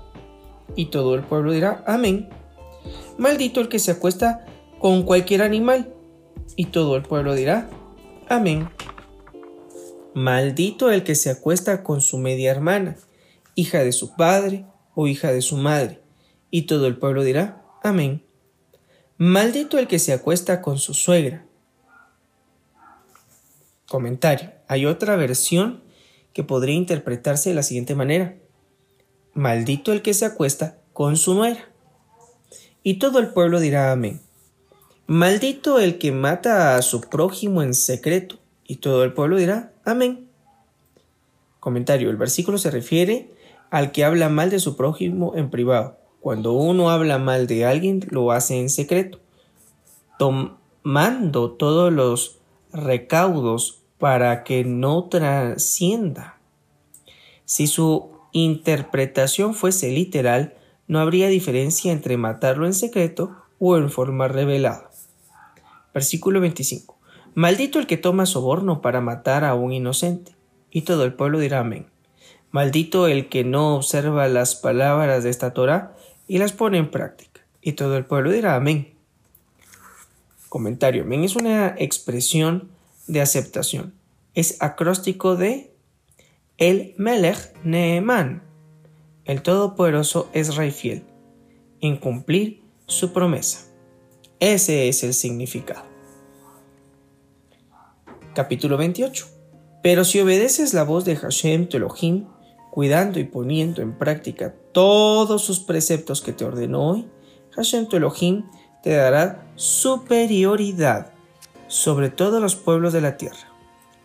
Y 0.75 0.87
todo 0.87 1.15
el 1.15 1.23
pueblo 1.23 1.51
dirá 1.51 1.83
amén. 1.87 2.29
Maldito 3.17 3.61
el 3.61 3.69
que 3.69 3.79
se 3.79 3.91
acuesta 3.91 4.45
con 4.79 5.03
cualquier 5.03 5.41
animal. 5.41 5.93
Y 6.55 6.65
todo 6.65 6.95
el 6.95 7.03
pueblo 7.03 7.35
dirá 7.35 7.69
amén. 8.27 8.69
Maldito 10.13 10.91
el 10.91 11.03
que 11.03 11.15
se 11.15 11.29
acuesta 11.29 11.83
con 11.83 11.99
su 11.99 12.17
media 12.17 12.51
hermana, 12.51 12.95
hija 13.53 13.83
de 13.83 13.91
su 13.91 14.15
padre 14.15 14.65
o 14.93 15.07
hija 15.07 15.31
de 15.31 15.41
su 15.41 15.57
madre. 15.57 16.01
Y 16.51 16.63
todo 16.63 16.87
el 16.87 16.97
pueblo 16.97 17.23
dirá 17.23 17.65
amén. 17.83 18.25
Maldito 19.17 19.77
el 19.77 19.87
que 19.87 19.99
se 19.99 20.13
acuesta 20.13 20.61
con 20.61 20.77
su 20.77 20.93
suegra. 20.93 21.45
Comentario. 23.87 24.51
Hay 24.67 24.85
otra 24.85 25.15
versión 25.15 25.83
que 26.33 26.43
podría 26.43 26.75
interpretarse 26.75 27.49
de 27.49 27.55
la 27.55 27.63
siguiente 27.63 27.95
manera. 27.95 28.37
Maldito 29.35 29.91
el 29.91 30.01
que 30.01 30.13
se 30.13 30.23
acuesta 30.23 30.77
con 30.93 31.17
su 31.17 31.33
nuera. 31.33 31.69
Y 32.83 32.99
todo 32.99 33.19
el 33.19 33.33
pueblo 33.33 33.59
dirá 33.59 33.91
amén. 33.91 34.21
Maldito 35.07 35.77
el 35.77 35.97
que 35.97 36.13
mata 36.13 36.77
a 36.77 36.81
su 36.81 37.01
prójimo 37.01 37.61
en 37.61 37.73
secreto. 37.73 38.37
Y 38.65 38.77
todo 38.77 39.03
el 39.03 39.11
pueblo 39.11 39.35
dirá 39.35 39.73
amén. 39.83 40.29
Comentario. 41.59 42.09
El 42.09 42.15
versículo 42.15 42.57
se 42.57 42.71
refiere 42.71 43.29
al 43.71 43.91
que 43.91 44.05
habla 44.05 44.29
mal 44.29 44.49
de 44.49 44.61
su 44.61 44.77
prójimo 44.77 45.33
en 45.35 45.49
privado. 45.49 45.97
Cuando 46.21 46.53
uno 46.53 46.89
habla 46.89 47.19
mal 47.19 47.45
de 47.45 47.65
alguien, 47.65 48.07
lo 48.09 48.31
hace 48.31 48.57
en 48.57 48.69
secreto, 48.69 49.19
tomando 50.17 51.51
todos 51.51 51.91
los 51.91 52.37
recaudos 52.71 53.81
para 53.99 54.45
que 54.45 54.63
no 54.63 55.09
trascienda. 55.09 56.39
Si 57.43 57.67
su 57.67 58.14
interpretación 58.35 59.53
fuese 59.53 59.89
literal, 59.91 60.55
no 60.87 60.99
habría 60.99 61.29
diferencia 61.29 61.93
entre 61.93 62.17
matarlo 62.17 62.65
en 62.65 62.73
secreto 62.73 63.33
o 63.59 63.77
en 63.77 63.89
forma 63.89 64.27
revelada. 64.27 64.91
Versículo 65.93 66.41
25. 66.41 66.99
Maldito 67.33 67.79
el 67.79 67.87
que 67.87 67.95
toma 67.95 68.25
soborno 68.25 68.81
para 68.81 68.99
matar 68.99 69.45
a 69.45 69.55
un 69.55 69.71
inocente. 69.71 70.35
Y 70.69 70.81
todo 70.81 71.05
el 71.05 71.13
pueblo 71.13 71.39
dirá 71.39 71.61
amén. 71.61 71.85
Maldito 72.51 73.07
el 73.07 73.29
que 73.29 73.45
no 73.45 73.77
observa 73.77 74.27
las 74.27 74.55
palabras 74.55 75.23
de 75.23 75.29
esta 75.29 75.53
Torah 75.53 75.95
y 76.27 76.37
las 76.37 76.51
pone 76.51 76.77
en 76.77 76.91
práctica. 76.91 77.39
Y 77.61 77.71
todo 77.71 77.95
el 77.95 78.05
pueblo 78.05 78.31
dirá 78.31 78.55
amén. 78.55 78.95
Comentario. 80.49 81.03
Amén 81.03 81.23
es 81.23 81.37
una 81.37 81.73
expresión 81.77 82.69
de 83.07 83.21
aceptación. 83.21 83.93
Es 84.33 84.61
acróstico 84.61 85.37
de 85.37 85.71
el 86.57 86.93
Melech 86.97 87.53
Neeman. 87.63 88.43
El 89.25 89.41
Todopoderoso 89.41 90.29
es 90.33 90.55
rey 90.55 90.71
fiel 90.71 91.03
en 91.81 91.97
cumplir 91.97 92.63
su 92.87 93.11
promesa. 93.11 93.65
Ese 94.39 94.87
es 94.87 95.03
el 95.03 95.13
significado. 95.13 95.83
Capítulo 98.33 98.77
28. 98.77 99.27
Pero 99.83 100.05
si 100.05 100.19
obedeces 100.19 100.73
la 100.73 100.83
voz 100.83 101.05
de 101.05 101.15
Hashem 101.15 101.67
tu 101.67 101.77
Elohim, 101.77 102.27
cuidando 102.71 103.19
y 103.19 103.25
poniendo 103.25 103.81
en 103.81 103.97
práctica 103.97 104.53
todos 104.71 105.43
sus 105.43 105.59
preceptos 105.59 106.21
que 106.21 106.33
te 106.33 106.45
ordenó 106.45 106.91
hoy, 106.91 107.07
Hashem 107.51 107.87
tu 107.87 107.97
Elohim 107.97 108.45
te 108.81 108.91
dará 108.91 109.45
superioridad 109.55 111.11
sobre 111.67 112.09
todos 112.09 112.41
los 112.41 112.55
pueblos 112.55 112.93
de 112.93 113.01
la 113.01 113.17
tierra. 113.17 113.51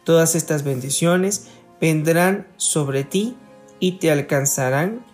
Todas 0.04 0.34
estas 0.34 0.64
bendiciones 0.64 1.48
vendrán 1.80 2.46
sobre 2.56 3.04
ti 3.04 3.36
y 3.78 3.92
te 3.92 4.10
alcanzarán 4.10 5.04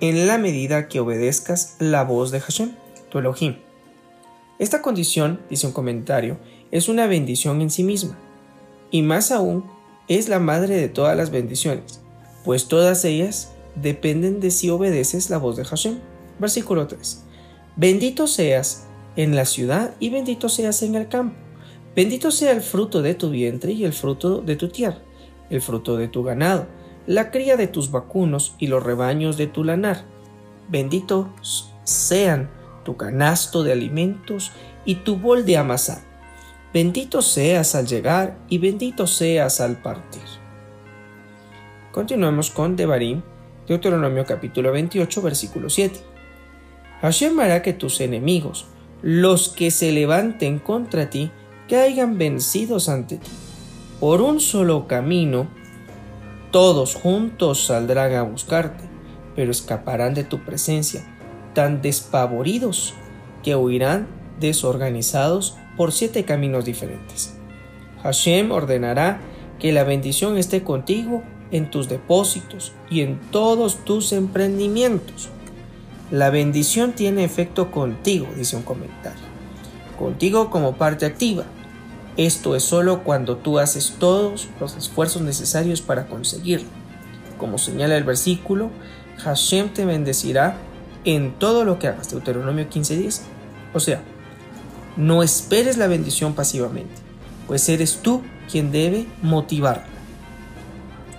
en 0.00 0.26
la 0.26 0.38
medida 0.38 0.88
que 0.88 1.00
obedezcas 1.00 1.76
la 1.78 2.04
voz 2.04 2.30
de 2.30 2.40
Hashem, 2.40 2.72
tu 3.10 3.18
Elohim. 3.18 3.56
Esta 4.58 4.82
condición, 4.82 5.40
dice 5.48 5.66
un 5.66 5.72
comentario, 5.72 6.38
es 6.70 6.88
una 6.88 7.06
bendición 7.06 7.60
en 7.60 7.70
sí 7.70 7.84
misma, 7.84 8.18
y 8.90 9.02
más 9.02 9.30
aún 9.30 9.64
es 10.08 10.28
la 10.28 10.38
madre 10.38 10.76
de 10.76 10.88
todas 10.88 11.16
las 11.16 11.30
bendiciones, 11.30 12.00
pues 12.44 12.66
todas 12.66 13.04
ellas 13.04 13.52
dependen 13.74 14.40
de 14.40 14.50
si 14.50 14.70
obedeces 14.70 15.30
la 15.30 15.38
voz 15.38 15.56
de 15.56 15.64
Hashem. 15.64 15.98
Versículo 16.38 16.86
3. 16.86 17.24
Bendito 17.76 18.26
seas 18.26 18.86
en 19.16 19.36
la 19.36 19.44
ciudad 19.44 19.94
y 20.00 20.10
bendito 20.10 20.48
seas 20.48 20.82
en 20.82 20.94
el 20.94 21.08
campo. 21.08 21.36
Bendito 21.94 22.30
sea 22.30 22.52
el 22.52 22.60
fruto 22.60 23.02
de 23.02 23.14
tu 23.14 23.30
vientre 23.30 23.72
y 23.72 23.84
el 23.84 23.92
fruto 23.92 24.40
de 24.40 24.56
tu 24.56 24.68
tierra, 24.68 24.98
el 25.50 25.60
fruto 25.60 25.96
de 25.96 26.08
tu 26.08 26.22
ganado, 26.22 26.66
la 27.06 27.30
cría 27.30 27.56
de 27.56 27.66
tus 27.66 27.90
vacunos 27.90 28.54
y 28.58 28.66
los 28.66 28.82
rebaños 28.82 29.36
de 29.36 29.46
tu 29.46 29.64
lanar. 29.64 30.04
Benditos 30.68 31.72
sean 31.84 32.50
tu 32.84 32.96
canasto 32.96 33.62
de 33.62 33.72
alimentos 33.72 34.52
y 34.84 34.96
tu 34.96 35.16
bol 35.16 35.44
de 35.44 35.56
amasar. 35.56 35.98
Bendito 36.72 37.22
seas 37.22 37.74
al 37.74 37.86
llegar 37.86 38.36
y 38.48 38.58
bendito 38.58 39.06
seas 39.06 39.60
al 39.60 39.80
partir. 39.80 40.22
Continuamos 41.92 42.50
con 42.50 42.76
Devarim, 42.76 43.22
Deuteronomio 43.66 44.26
capítulo 44.26 44.70
28, 44.72 45.22
versículo 45.22 45.70
7. 45.70 45.98
Hashem 47.00 47.40
hará 47.40 47.62
que 47.62 47.72
tus 47.72 48.00
enemigos, 48.00 48.66
los 49.00 49.48
que 49.48 49.70
se 49.70 49.92
levanten 49.92 50.58
contra 50.58 51.08
ti, 51.08 51.30
caigan 51.68 52.18
vencidos 52.18 52.88
ante 52.88 53.16
ti. 53.16 53.30
Por 54.00 54.20
un 54.20 54.38
solo 54.38 54.86
camino, 54.86 55.48
todos 56.52 56.94
juntos 56.94 57.66
saldrán 57.66 58.14
a 58.14 58.22
buscarte, 58.22 58.84
pero 59.34 59.50
escaparán 59.50 60.14
de 60.14 60.22
tu 60.22 60.44
presencia, 60.44 61.04
tan 61.52 61.82
despavoridos 61.82 62.94
que 63.42 63.56
huirán 63.56 64.06
desorganizados 64.38 65.56
por 65.76 65.90
siete 65.90 66.24
caminos 66.24 66.64
diferentes. 66.64 67.34
Hashem 68.04 68.52
ordenará 68.52 69.20
que 69.58 69.72
la 69.72 69.82
bendición 69.82 70.38
esté 70.38 70.62
contigo 70.62 71.24
en 71.50 71.68
tus 71.68 71.88
depósitos 71.88 72.72
y 72.88 73.00
en 73.00 73.18
todos 73.32 73.84
tus 73.84 74.12
emprendimientos. 74.12 75.28
La 76.12 76.30
bendición 76.30 76.92
tiene 76.92 77.24
efecto 77.24 77.72
contigo, 77.72 78.28
dice 78.36 78.54
un 78.54 78.62
comentario. 78.62 79.26
Contigo 79.98 80.50
como 80.50 80.76
parte 80.76 81.04
activa. 81.04 81.44
Esto 82.18 82.56
es 82.56 82.64
solo 82.64 83.04
cuando 83.04 83.36
tú 83.36 83.60
haces 83.60 83.94
todos 84.00 84.48
los 84.58 84.76
esfuerzos 84.76 85.22
necesarios 85.22 85.80
para 85.80 86.08
conseguirlo. 86.08 86.68
como 87.38 87.56
señala 87.56 87.96
el 87.96 88.02
versículo, 88.02 88.70
Hashem 89.18 89.68
te 89.68 89.84
bendecirá 89.84 90.56
en 91.04 91.32
todo 91.38 91.64
lo 91.64 91.78
que 91.78 91.86
hagas. 91.86 92.10
Deuteronomio 92.10 92.68
15:10. 92.68 93.20
O 93.72 93.78
sea, 93.78 94.02
no 94.96 95.22
esperes 95.22 95.76
la 95.76 95.86
bendición 95.86 96.34
pasivamente, 96.34 96.96
pues 97.46 97.68
eres 97.68 98.00
tú 98.02 98.22
quien 98.50 98.72
debe 98.72 99.06
motivarla. 99.22 99.86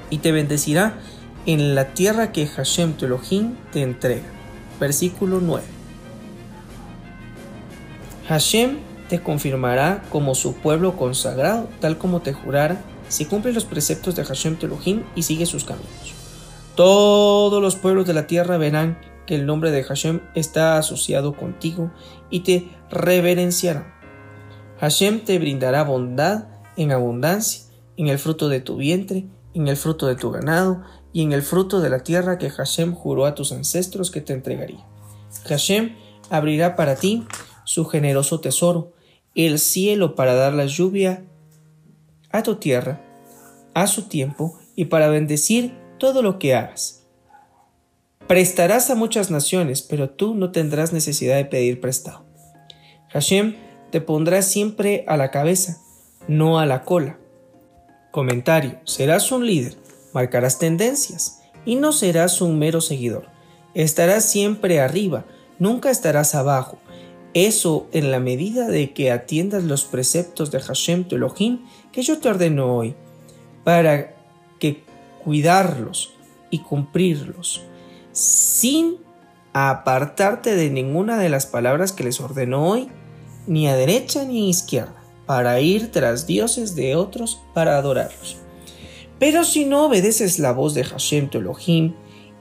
Y 0.10 0.18
te 0.18 0.34
bendecirá 0.34 0.96
en 1.46 1.75
la 1.75 1.94
tierra 1.94 2.34
que 2.34 2.46
Hashem 2.46 2.94
tu 2.94 3.06
Elohim 3.06 3.56
te 3.72 3.82
entrega. 3.82 4.27
Versículo 4.82 5.39
9. 5.39 5.65
Hashem 8.27 8.88
te 9.10 9.22
confirmará 9.22 10.04
como 10.10 10.36
su 10.36 10.54
pueblo 10.54 10.96
consagrado, 10.96 11.68
tal 11.82 11.98
como 11.98 12.22
te 12.22 12.32
jurara, 12.32 12.82
si 13.10 13.25
cumple 13.25 13.51
los 13.51 13.66
preceptos 13.66 14.16
de 14.16 14.24
Hashem 14.24 14.56
tu 14.56 14.68
Elohim 14.68 15.04
y 15.16 15.24
sigue 15.24 15.46
sus 15.46 15.66
caminos. 15.66 16.13
Todos 16.75 17.62
los 17.62 17.75
pueblos 17.75 18.06
de 18.06 18.13
la 18.13 18.28
tierra 18.28 18.58
verán 18.58 18.98
que 19.25 19.36
el 19.36 19.46
nombre 19.46 19.72
de 19.72 19.84
Hashem 19.84 20.22
está 20.36 20.78
asociado 20.78 21.36
contigo 21.36 21.92
y 22.30 22.42
te 22.42 22.70
reverenciarán. 22.89 23.94
Hashem 24.80 25.25
te 25.25 25.38
brindará 25.39 25.84
bondad 25.84 26.46
en 26.78 26.92
abundancia, 26.92 27.66
en 27.98 28.08
el 28.08 28.18
fruto 28.18 28.48
de 28.48 28.62
tu 28.62 28.78
vientre, 28.78 29.28
en 29.54 29.68
el 29.68 29.75
fruto 29.75 30.08
de 30.08 30.16
tu 30.16 30.32
ganado 30.32 30.84
y 31.12 31.24
en 31.24 31.34
el 31.34 31.42
fruto 31.42 31.82
de 31.82 31.89
la 31.89 32.00
tierra 32.00 32.38
que 32.38 32.50
Hashem 32.50 32.94
juró 32.94 33.25
a 33.25 33.36
tus 33.36 33.51
ancestros 33.51 34.12
que 34.12 34.22
te 34.22 34.34
entregaría. 34.34 34.86
Hashem 35.48 35.96
abrirá 36.30 36.75
para 36.75 36.96
ti 36.96 37.28
su 37.66 37.86
generoso 37.86 38.39
tesoro, 38.39 38.94
el 39.36 39.59
cielo 39.59 40.15
para 40.15 40.33
dar 40.33 40.53
la 40.53 40.65
lluvia 40.65 41.24
a 42.31 42.43
tu 42.43 42.55
tierra, 42.55 43.01
a 43.74 43.88
su 43.88 44.03
tiempo 44.03 44.57
y 44.75 44.86
para 44.86 45.09
bendecir 45.09 45.74
todo 45.98 46.21
lo 46.21 46.39
que 46.39 46.55
hagas. 46.55 47.07
Prestarás 48.27 48.89
a 48.89 48.95
muchas 48.95 49.31
naciones, 49.31 49.81
pero 49.81 50.09
tú 50.09 50.36
no 50.36 50.51
tendrás 50.51 50.93
necesidad 50.93 51.36
de 51.36 51.45
pedir 51.45 51.81
prestado. 51.81 52.25
Hashem 53.09 53.55
te 53.91 54.01
pondrá 54.01 54.41
siempre 54.41 55.03
a 55.07 55.17
la 55.17 55.31
cabeza, 55.31 55.81
no 56.27 56.59
a 56.59 56.65
la 56.65 56.83
cola. 56.83 57.17
Comentario, 58.12 58.79
serás 58.86 59.31
un 59.31 59.45
líder, 59.45 59.77
marcarás 60.13 60.59
tendencias 60.59 61.41
y 61.65 61.75
no 61.75 61.91
serás 61.91 62.41
un 62.41 62.59
mero 62.59 62.81
seguidor. 62.81 63.27
Estarás 63.74 64.25
siempre 64.25 64.79
arriba, 64.79 65.25
nunca 65.57 65.89
estarás 65.89 66.36
abajo, 66.36 66.77
eso 67.33 67.88
en 67.91 68.12
la 68.12 68.19
medida 68.19 68.67
de 68.67 68.93
que 68.93 69.12
atiendas 69.12 69.63
los 69.63 69.86
preceptos 69.86 70.51
de 70.51 70.59
Hashem 70.59 71.03
tu 71.03 71.15
Elohim 71.15 71.65
que 71.91 72.01
yo 72.01 72.19
te 72.19 72.29
ordeno 72.29 72.75
hoy, 72.75 72.95
para 73.63 74.15
que 74.59 74.83
cuidarlos 75.24 76.13
y 76.50 76.59
cumplirlos, 76.59 77.62
sin 78.12 78.98
apartarte 79.53 80.55
de 80.55 80.69
ninguna 80.69 81.17
de 81.17 81.29
las 81.29 81.45
palabras 81.45 81.91
que 81.91 82.03
les 82.03 82.19
ordeno 82.19 82.67
hoy, 82.67 82.89
ni 83.48 83.67
a 83.67 83.75
derecha 83.75 84.25
ni 84.25 84.48
a 84.48 84.50
izquierda, 84.50 85.03
para 85.25 85.59
ir 85.62 85.91
tras 85.91 86.27
dioses 86.27 86.75
de 86.75 86.95
otros 86.95 87.41
para 87.53 87.77
adorarlos. 87.77 88.38
Pero 89.19 89.43
si 89.43 89.65
no 89.65 89.86
obedeces 89.86 90.39
la 90.39 90.53
voz 90.53 90.74
de 90.74 90.83
Hashem 90.83 91.29
tu 91.29 91.39
Elohim, 91.39 91.93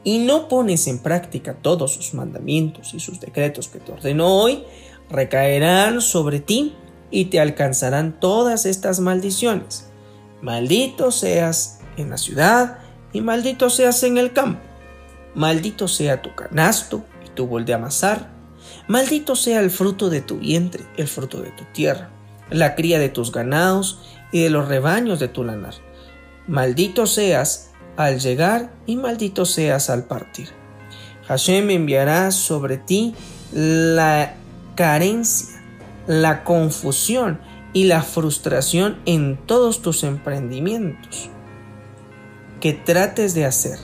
y 0.08 0.20
no 0.20 0.48
pones 0.48 0.86
en 0.86 1.00
práctica 1.00 1.52
todos 1.52 1.92
sus 1.92 2.14
mandamientos 2.14 2.94
y 2.94 2.98
sus 2.98 3.20
decretos 3.20 3.68
que 3.68 3.78
te 3.78 3.92
ordenó 3.92 4.36
hoy, 4.40 4.64
recaerán 5.10 6.00
sobre 6.00 6.40
ti 6.40 6.74
y 7.10 7.26
te 7.26 7.40
alcanzarán 7.40 8.18
todas 8.18 8.64
estas 8.64 9.00
maldiciones. 9.00 9.90
Maldito 10.40 11.10
seas 11.10 11.80
en 11.98 12.08
la 12.08 12.16
ciudad 12.16 12.78
y 13.12 13.20
maldito 13.20 13.68
seas 13.68 14.02
en 14.02 14.16
el 14.16 14.32
campo. 14.32 14.62
Maldito 15.34 15.88
sea 15.88 16.22
tu 16.22 16.34
canasto 16.34 17.04
y 17.26 17.28
tu 17.28 17.46
bol 17.46 17.66
de 17.66 17.74
amasar. 17.74 18.30
Maldito 18.86 19.36
sea 19.36 19.60
el 19.60 19.70
fruto 19.70 20.08
de 20.08 20.22
tu 20.22 20.38
vientre, 20.38 20.86
el 20.96 21.06
fruto 21.06 21.42
de 21.42 21.50
tu 21.50 21.64
tierra, 21.74 22.08
la 22.48 22.74
cría 22.76 22.98
de 22.98 23.10
tus 23.10 23.30
ganados 23.30 24.00
y 24.32 24.42
de 24.42 24.48
los 24.48 24.68
rebaños 24.68 25.20
de 25.20 25.28
tu 25.28 25.44
lanar. 25.44 25.74
Maldito 26.46 27.06
seas 27.06 27.67
al 27.98 28.20
llegar 28.20 28.70
y 28.86 28.94
maldito 28.94 29.44
seas 29.44 29.90
al 29.90 30.04
partir. 30.04 30.50
Hashem 31.26 31.68
enviará 31.68 32.30
sobre 32.30 32.78
ti 32.78 33.14
la 33.52 34.34
carencia, 34.76 35.60
la 36.06 36.44
confusión 36.44 37.40
y 37.72 37.84
la 37.84 38.02
frustración 38.02 38.98
en 39.04 39.36
todos 39.36 39.82
tus 39.82 40.04
emprendimientos 40.04 41.28
que 42.60 42.72
trates 42.72 43.34
de 43.34 43.44
hacer 43.44 43.80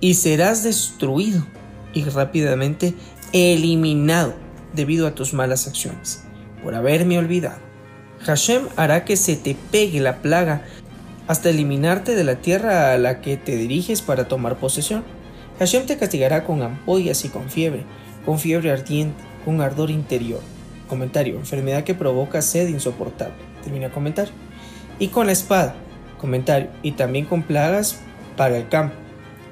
y 0.00 0.14
serás 0.14 0.64
destruido 0.64 1.46
y 1.94 2.02
rápidamente 2.04 2.94
eliminado 3.32 4.34
debido 4.74 5.06
a 5.06 5.14
tus 5.14 5.32
malas 5.32 5.68
acciones 5.68 6.24
por 6.60 6.74
haberme 6.74 7.18
olvidado. 7.20 7.60
Hashem 8.24 8.62
hará 8.74 9.04
que 9.04 9.16
se 9.16 9.36
te 9.36 9.56
pegue 9.70 10.00
la 10.00 10.22
plaga 10.22 10.64
hasta 11.26 11.50
eliminarte 11.50 12.14
de 12.14 12.24
la 12.24 12.36
tierra 12.36 12.92
a 12.92 12.98
la 12.98 13.20
que 13.20 13.36
te 13.36 13.56
diriges 13.56 14.02
para 14.02 14.28
tomar 14.28 14.56
posesión. 14.56 15.04
Hashem 15.58 15.86
te 15.86 15.96
castigará 15.96 16.44
con 16.44 16.62
ampollas 16.62 17.24
y 17.24 17.28
con 17.28 17.50
fiebre, 17.50 17.84
con 18.24 18.38
fiebre 18.38 18.70
ardiente, 18.70 19.22
con 19.44 19.60
ardor 19.60 19.90
interior. 19.90 20.40
Comentario, 20.88 21.36
enfermedad 21.36 21.84
que 21.84 21.94
provoca 21.94 22.42
sed 22.42 22.68
insoportable. 22.68 23.34
Termina 23.64 23.90
comentario. 23.90 24.32
Y 24.98 25.08
con 25.08 25.26
la 25.26 25.32
espada. 25.32 25.74
Comentario, 26.18 26.70
y 26.82 26.92
también 26.92 27.24
con 27.26 27.42
plagas 27.42 27.98
para 28.36 28.56
el 28.56 28.68
campo. 28.68 28.94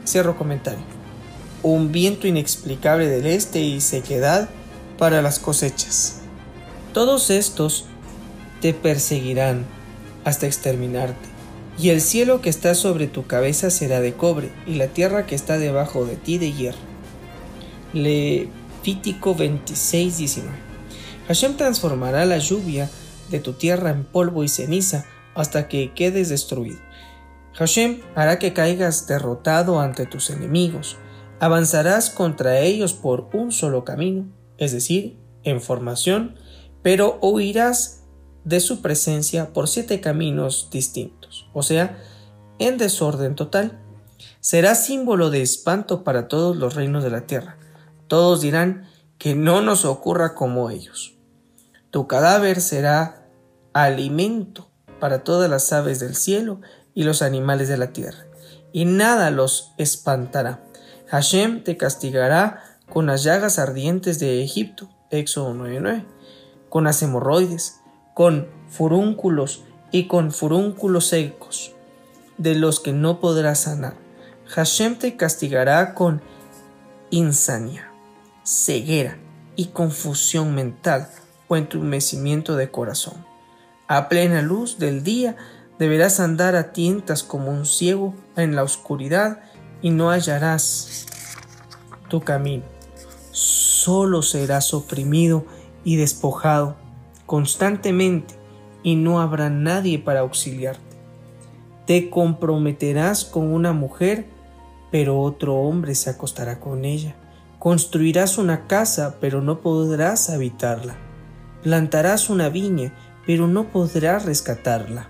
Cierro 0.06 0.36
comentario. 0.36 0.84
Un 1.62 1.92
viento 1.92 2.28
inexplicable 2.28 3.08
del 3.08 3.26
este 3.26 3.60
y 3.60 3.80
sequedad 3.80 4.48
para 4.98 5.22
las 5.22 5.38
cosechas. 5.38 6.20
Todos 6.92 7.30
estos 7.30 7.86
te 8.60 8.72
perseguirán 8.74 9.64
hasta 10.24 10.46
exterminarte 10.46 11.33
y 11.78 11.90
el 11.90 12.00
cielo 12.00 12.40
que 12.40 12.50
está 12.50 12.74
sobre 12.74 13.06
tu 13.06 13.26
cabeza 13.26 13.70
será 13.70 14.00
de 14.00 14.14
cobre, 14.14 14.52
y 14.66 14.74
la 14.74 14.88
tierra 14.88 15.26
que 15.26 15.34
está 15.34 15.58
debajo 15.58 16.04
de 16.04 16.16
ti 16.16 16.38
de 16.38 16.52
hierro. 16.52 16.78
Levítico 17.92 19.34
26, 19.34 20.18
19. 20.18 20.56
Hashem 21.28 21.56
transformará 21.56 22.24
la 22.26 22.38
lluvia 22.38 22.90
de 23.30 23.40
tu 23.40 23.54
tierra 23.54 23.90
en 23.90 24.04
polvo 24.04 24.44
y 24.44 24.48
ceniza 24.48 25.06
hasta 25.34 25.68
que 25.68 25.92
quedes 25.94 26.28
destruido. 26.28 26.78
Hashem 27.54 28.00
hará 28.14 28.38
que 28.38 28.52
caigas 28.52 29.06
derrotado 29.06 29.80
ante 29.80 30.06
tus 30.06 30.30
enemigos. 30.30 30.96
Avanzarás 31.40 32.10
contra 32.10 32.60
ellos 32.60 32.94
por 32.94 33.28
un 33.32 33.52
solo 33.52 33.84
camino, 33.84 34.26
es 34.58 34.72
decir, 34.72 35.18
en 35.44 35.60
formación, 35.60 36.36
pero 36.82 37.18
huirás 37.22 38.02
de 38.44 38.60
su 38.60 38.82
presencia 38.82 39.52
por 39.52 39.68
siete 39.68 40.00
caminos 40.00 40.68
distintos, 40.70 41.23
o 41.52 41.62
sea, 41.62 41.98
en 42.58 42.78
desorden 42.78 43.34
total. 43.34 43.80
Será 44.40 44.74
símbolo 44.74 45.30
de 45.30 45.42
espanto 45.42 46.04
para 46.04 46.28
todos 46.28 46.56
los 46.56 46.74
reinos 46.74 47.02
de 47.02 47.10
la 47.10 47.26
tierra. 47.26 47.58
Todos 48.08 48.40
dirán 48.40 48.86
que 49.18 49.34
no 49.34 49.62
nos 49.62 49.84
ocurra 49.84 50.34
como 50.34 50.70
ellos. 50.70 51.14
Tu 51.90 52.06
cadáver 52.06 52.60
será 52.60 53.26
alimento 53.72 54.68
para 55.00 55.24
todas 55.24 55.50
las 55.50 55.72
aves 55.72 56.00
del 56.00 56.14
cielo 56.14 56.60
y 56.94 57.04
los 57.04 57.22
animales 57.22 57.68
de 57.68 57.76
la 57.76 57.92
tierra, 57.92 58.26
y 58.72 58.84
nada 58.84 59.30
los 59.30 59.72
espantará. 59.78 60.64
Hashem 61.08 61.64
te 61.64 61.76
castigará 61.76 62.62
con 62.88 63.06
las 63.06 63.22
llagas 63.22 63.58
ardientes 63.58 64.18
de 64.18 64.42
Egipto, 64.42 64.88
Éxodo 65.10 65.54
9.9, 65.54 66.04
con 66.68 66.84
las 66.84 67.02
hemorroides, 67.02 67.80
con 68.14 68.48
furúnculos 68.68 69.64
y 69.94 70.08
con 70.08 70.32
furúnculos 70.32 71.06
secos, 71.06 71.70
de 72.36 72.56
los 72.56 72.80
que 72.80 72.92
no 72.92 73.20
podrás 73.20 73.60
sanar. 73.60 73.94
Hashem 74.48 74.98
te 74.98 75.16
castigará 75.16 75.94
con 75.94 76.20
insania, 77.10 77.92
ceguera 78.42 79.18
y 79.54 79.66
confusión 79.66 80.52
mental 80.52 81.08
o 81.46 81.56
entumecimiento 81.56 82.56
de 82.56 82.72
corazón. 82.72 83.24
A 83.86 84.08
plena 84.08 84.42
luz 84.42 84.80
del 84.80 85.04
día 85.04 85.36
deberás 85.78 86.18
andar 86.18 86.56
a 86.56 86.72
tientas 86.72 87.22
como 87.22 87.52
un 87.52 87.64
ciego 87.64 88.16
en 88.34 88.56
la 88.56 88.64
oscuridad 88.64 89.42
y 89.80 89.90
no 89.90 90.10
hallarás 90.10 91.06
tu 92.08 92.20
camino. 92.20 92.64
Solo 93.30 94.22
serás 94.22 94.74
oprimido 94.74 95.46
y 95.84 95.94
despojado 95.94 96.74
constantemente 97.26 98.42
y 98.84 98.94
no 98.94 99.20
habrá 99.20 99.50
nadie 99.50 99.98
para 99.98 100.20
auxiliarte. 100.20 100.96
Te 101.86 102.10
comprometerás 102.10 103.24
con 103.24 103.52
una 103.52 103.72
mujer, 103.72 104.26
pero 104.92 105.20
otro 105.20 105.56
hombre 105.56 105.96
se 105.96 106.10
acostará 106.10 106.60
con 106.60 106.84
ella. 106.84 107.16
Construirás 107.58 108.38
una 108.38 108.68
casa, 108.68 109.16
pero 109.20 109.40
no 109.40 109.60
podrás 109.60 110.30
habitarla. 110.30 110.94
Plantarás 111.62 112.30
una 112.30 112.50
viña, 112.50 112.94
pero 113.26 113.48
no 113.48 113.64
podrás 113.64 114.26
rescatarla. 114.26 115.08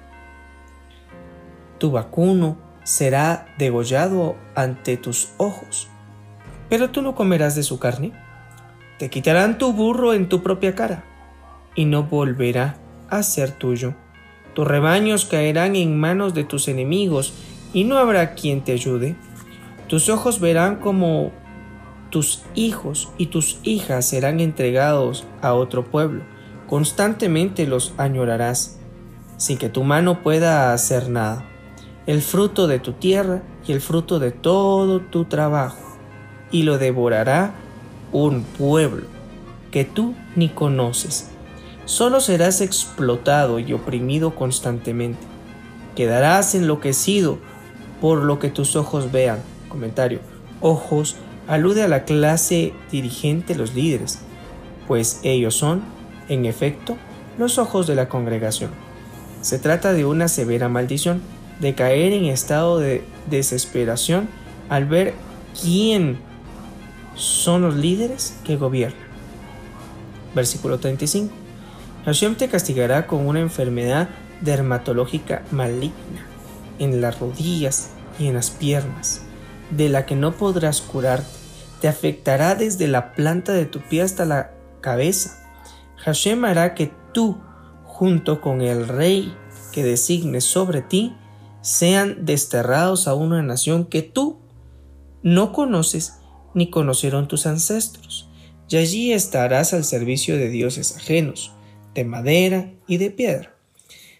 Tu 1.78 1.90
vacuno 1.90 2.56
será 2.84 3.46
degollado 3.58 4.36
ante 4.54 4.96
tus 4.96 5.32
ojos, 5.36 5.88
pero 6.68 6.90
tú 6.90 7.02
no 7.02 7.14
comerás 7.14 7.56
de 7.56 7.64
su 7.64 7.78
carne. 7.80 8.12
Te 8.98 9.10
quitarán 9.10 9.58
tu 9.58 9.72
burro 9.72 10.14
en 10.14 10.28
tu 10.28 10.42
propia 10.42 10.76
cara, 10.76 11.04
y 11.74 11.86
no 11.86 12.04
volverá 12.04 12.78
a 13.16 13.22
ser 13.22 13.52
tuyo. 13.52 13.94
Tus 14.54 14.66
rebaños 14.66 15.24
caerán 15.24 15.76
en 15.76 15.98
manos 15.98 16.34
de 16.34 16.44
tus 16.44 16.68
enemigos, 16.68 17.32
y 17.72 17.84
no 17.84 17.98
habrá 17.98 18.34
quien 18.34 18.62
te 18.62 18.72
ayude. 18.72 19.16
Tus 19.88 20.08
ojos 20.08 20.40
verán 20.40 20.76
como 20.76 21.32
tus 22.10 22.42
hijos 22.54 23.10
y 23.18 23.26
tus 23.26 23.58
hijas 23.64 24.06
serán 24.06 24.38
entregados 24.38 25.26
a 25.42 25.54
otro 25.54 25.84
pueblo. 25.84 26.22
Constantemente 26.68 27.66
los 27.66 27.92
añorarás, 27.96 28.78
sin 29.36 29.58
que 29.58 29.68
tu 29.68 29.82
mano 29.82 30.22
pueda 30.22 30.72
hacer 30.72 31.08
nada 31.08 31.44
el 32.06 32.20
fruto 32.20 32.66
de 32.66 32.78
tu 32.78 32.92
tierra 32.92 33.42
y 33.66 33.72
el 33.72 33.80
fruto 33.80 34.18
de 34.18 34.30
todo 34.30 35.00
tu 35.00 35.24
trabajo, 35.24 35.98
y 36.50 36.62
lo 36.62 36.78
devorará 36.78 37.54
un 38.12 38.42
pueblo 38.42 39.06
que 39.70 39.84
tú 39.84 40.14
ni 40.36 40.50
conoces. 40.50 41.30
Solo 41.86 42.20
serás 42.20 42.60
explotado 42.60 43.58
y 43.58 43.72
oprimido 43.72 44.34
constantemente. 44.34 45.20
Quedarás 45.94 46.54
enloquecido 46.54 47.38
por 48.00 48.22
lo 48.22 48.38
que 48.38 48.48
tus 48.48 48.74
ojos 48.74 49.12
vean. 49.12 49.40
Comentario. 49.68 50.20
Ojos 50.60 51.16
alude 51.46 51.82
a 51.82 51.88
la 51.88 52.04
clase 52.04 52.72
dirigente, 52.90 53.54
los 53.54 53.74
líderes, 53.74 54.20
pues 54.88 55.20
ellos 55.22 55.54
son, 55.54 55.82
en 56.28 56.46
efecto, 56.46 56.96
los 57.38 57.58
ojos 57.58 57.86
de 57.86 57.94
la 57.94 58.08
congregación. 58.08 58.70
Se 59.42 59.58
trata 59.58 59.92
de 59.92 60.06
una 60.06 60.28
severa 60.28 60.68
maldición 60.68 61.20
de 61.60 61.74
caer 61.74 62.12
en 62.12 62.24
estado 62.24 62.78
de 62.78 63.04
desesperación 63.28 64.28
al 64.70 64.86
ver 64.86 65.14
quién 65.60 66.18
son 67.14 67.62
los 67.62 67.76
líderes 67.76 68.36
que 68.44 68.56
gobiernan. 68.56 69.04
Versículo 70.34 70.78
35. 70.78 71.43
Hashem 72.04 72.34
te 72.34 72.48
castigará 72.48 73.06
con 73.06 73.26
una 73.26 73.40
enfermedad 73.40 74.08
dermatológica 74.40 75.42
maligna 75.50 76.26
en 76.78 77.00
las 77.00 77.18
rodillas 77.18 77.90
y 78.18 78.26
en 78.26 78.34
las 78.34 78.50
piernas, 78.50 79.22
de 79.70 79.88
la 79.88 80.04
que 80.06 80.16
no 80.16 80.32
podrás 80.32 80.80
curarte. 80.80 81.26
Te 81.80 81.88
afectará 81.88 82.54
desde 82.54 82.88
la 82.88 83.14
planta 83.14 83.52
de 83.52 83.66
tu 83.66 83.80
pie 83.80 84.02
hasta 84.02 84.24
la 84.24 84.52
cabeza. 84.80 85.38
Hashem 85.96 86.44
hará 86.44 86.74
que 86.74 86.92
tú, 87.12 87.40
junto 87.84 88.40
con 88.40 88.60
el 88.60 88.86
rey 88.86 89.34
que 89.72 89.82
designe 89.82 90.40
sobre 90.40 90.82
ti, 90.82 91.16
sean 91.62 92.26
desterrados 92.26 93.08
a 93.08 93.14
una 93.14 93.42
nación 93.42 93.86
que 93.86 94.02
tú 94.02 94.40
no 95.22 95.52
conoces 95.52 96.18
ni 96.52 96.68
conocieron 96.70 97.26
tus 97.28 97.46
ancestros, 97.46 98.28
y 98.68 98.76
allí 98.76 99.12
estarás 99.12 99.72
al 99.72 99.84
servicio 99.84 100.36
de 100.36 100.50
dioses 100.50 100.96
ajenos, 100.96 101.52
de 101.94 102.04
madera 102.04 102.72
y 102.86 102.98
de 102.98 103.10
piedra. 103.10 103.54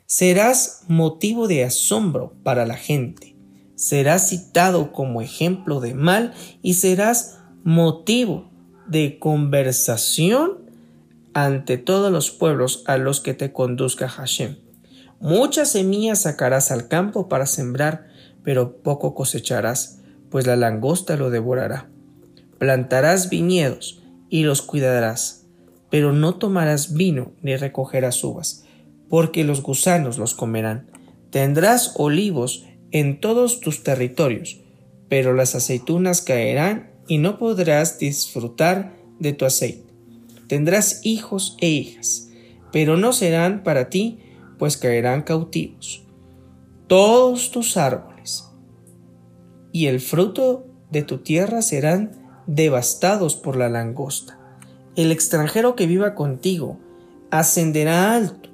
Serás 0.06 0.82
motivo 0.88 1.48
de 1.48 1.64
asombro 1.64 2.34
para 2.42 2.66
la 2.66 2.76
gente, 2.76 3.34
serás 3.74 4.28
citado 4.28 4.92
como 4.92 5.20
ejemplo 5.20 5.80
de 5.80 5.94
mal 5.94 6.32
y 6.62 6.74
serás 6.74 7.38
motivo 7.64 8.50
de 8.86 9.18
conversación 9.18 10.70
ante 11.32 11.78
todos 11.78 12.12
los 12.12 12.30
pueblos 12.30 12.84
a 12.86 12.96
los 12.96 13.20
que 13.20 13.34
te 13.34 13.52
conduzca 13.52 14.08
Hashem. 14.08 14.56
Muchas 15.20 15.72
semillas 15.72 16.22
sacarás 16.22 16.70
al 16.70 16.88
campo 16.88 17.28
para 17.28 17.46
sembrar, 17.46 18.08
pero 18.42 18.82
poco 18.82 19.14
cosecharás, 19.14 20.00
pues 20.30 20.46
la 20.46 20.54
langosta 20.54 21.16
lo 21.16 21.30
devorará. 21.30 21.88
Plantarás 22.58 23.30
viñedos 23.30 24.02
y 24.28 24.42
los 24.42 24.62
cuidarás, 24.62 25.43
pero 25.94 26.12
no 26.12 26.34
tomarás 26.34 26.92
vino 26.92 27.30
ni 27.40 27.54
recogerás 27.54 28.24
uvas, 28.24 28.64
porque 29.08 29.44
los 29.44 29.62
gusanos 29.62 30.18
los 30.18 30.34
comerán. 30.34 30.90
Tendrás 31.30 31.94
olivos 31.98 32.64
en 32.90 33.20
todos 33.20 33.60
tus 33.60 33.84
territorios, 33.84 34.60
pero 35.08 35.34
las 35.34 35.54
aceitunas 35.54 36.20
caerán 36.20 36.90
y 37.06 37.18
no 37.18 37.38
podrás 37.38 38.00
disfrutar 38.00 38.96
de 39.20 39.34
tu 39.34 39.44
aceite. 39.44 39.94
Tendrás 40.48 40.98
hijos 41.04 41.56
e 41.60 41.68
hijas, 41.68 42.28
pero 42.72 42.96
no 42.96 43.12
serán 43.12 43.62
para 43.62 43.88
ti 43.88 44.18
pues 44.58 44.76
caerán 44.76 45.22
cautivos. 45.22 46.02
Todos 46.88 47.52
tus 47.52 47.76
árboles 47.76 48.50
y 49.70 49.86
el 49.86 50.00
fruto 50.00 50.66
de 50.90 51.04
tu 51.04 51.18
tierra 51.18 51.62
serán 51.62 52.42
devastados 52.48 53.36
por 53.36 53.54
la 53.54 53.68
langosta. 53.68 54.40
El 54.96 55.10
extranjero 55.10 55.74
que 55.74 55.86
viva 55.86 56.14
contigo 56.14 56.78
ascenderá 57.30 58.14
alto 58.14 58.50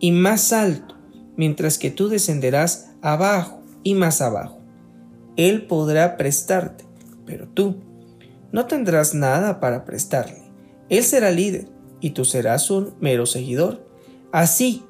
y 0.00 0.12
más 0.12 0.52
alto, 0.52 0.96
mientras 1.36 1.78
que 1.78 1.90
tú 1.90 2.08
descenderás 2.08 2.90
abajo 3.02 3.62
y 3.82 3.94
más 3.94 4.20
abajo. 4.20 4.60
Él 5.36 5.66
podrá 5.66 6.16
prestarte, 6.16 6.84
pero 7.26 7.48
tú 7.48 7.76
no 8.50 8.66
tendrás 8.66 9.14
nada 9.14 9.60
para 9.60 9.84
prestarle. 9.84 10.42
Él 10.88 11.02
será 11.02 11.30
líder 11.30 11.68
y 12.00 12.10
tú 12.10 12.24
serás 12.24 12.70
un 12.70 12.94
mero 13.00 13.26
seguidor. 13.26 13.86
Así 14.32 14.84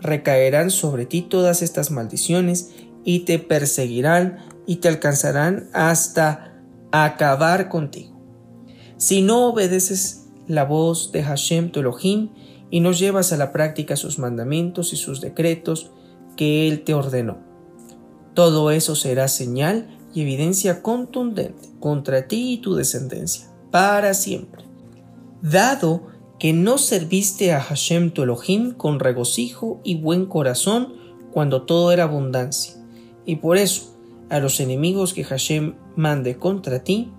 recaerán 0.00 0.70
sobre 0.70 1.06
ti 1.06 1.22
todas 1.22 1.62
estas 1.62 1.90
maldiciones 1.90 2.70
y 3.04 3.20
te 3.20 3.38
perseguirán 3.38 4.38
y 4.66 4.76
te 4.76 4.88
alcanzarán 4.88 5.68
hasta 5.72 6.54
acabar 6.92 7.68
contigo. 7.68 8.20
Si 8.98 9.22
no 9.22 9.46
obedeces 9.46 10.27
la 10.48 10.64
voz 10.64 11.12
de 11.12 11.22
Hashem 11.22 11.70
tu 11.70 11.80
Elohim 11.80 12.30
y 12.70 12.80
no 12.80 12.92
llevas 12.92 13.32
a 13.32 13.36
la 13.36 13.52
práctica 13.52 13.96
sus 13.96 14.18
mandamientos 14.18 14.92
y 14.92 14.96
sus 14.96 15.20
decretos 15.20 15.90
que 16.36 16.68
Él 16.68 16.82
te 16.82 16.94
ordenó. 16.94 17.38
Todo 18.34 18.70
eso 18.70 18.94
será 18.94 19.28
señal 19.28 19.98
y 20.14 20.22
evidencia 20.22 20.82
contundente 20.82 21.68
contra 21.80 22.28
ti 22.28 22.54
y 22.54 22.58
tu 22.58 22.74
descendencia, 22.74 23.48
para 23.70 24.14
siempre. 24.14 24.64
Dado 25.42 26.06
que 26.38 26.52
no 26.52 26.78
serviste 26.78 27.52
a 27.52 27.60
Hashem 27.60 28.10
tu 28.12 28.22
Elohim 28.22 28.72
con 28.72 29.00
regocijo 29.00 29.80
y 29.84 29.96
buen 29.96 30.26
corazón 30.26 30.94
cuando 31.32 31.62
todo 31.62 31.92
era 31.92 32.04
abundancia. 32.04 32.74
Y 33.26 33.36
por 33.36 33.56
eso, 33.56 33.96
a 34.30 34.38
los 34.38 34.60
enemigos 34.60 35.14
que 35.14 35.24
Hashem 35.24 35.74
mande 35.96 36.38
contra 36.38 36.84
ti, 36.84 37.12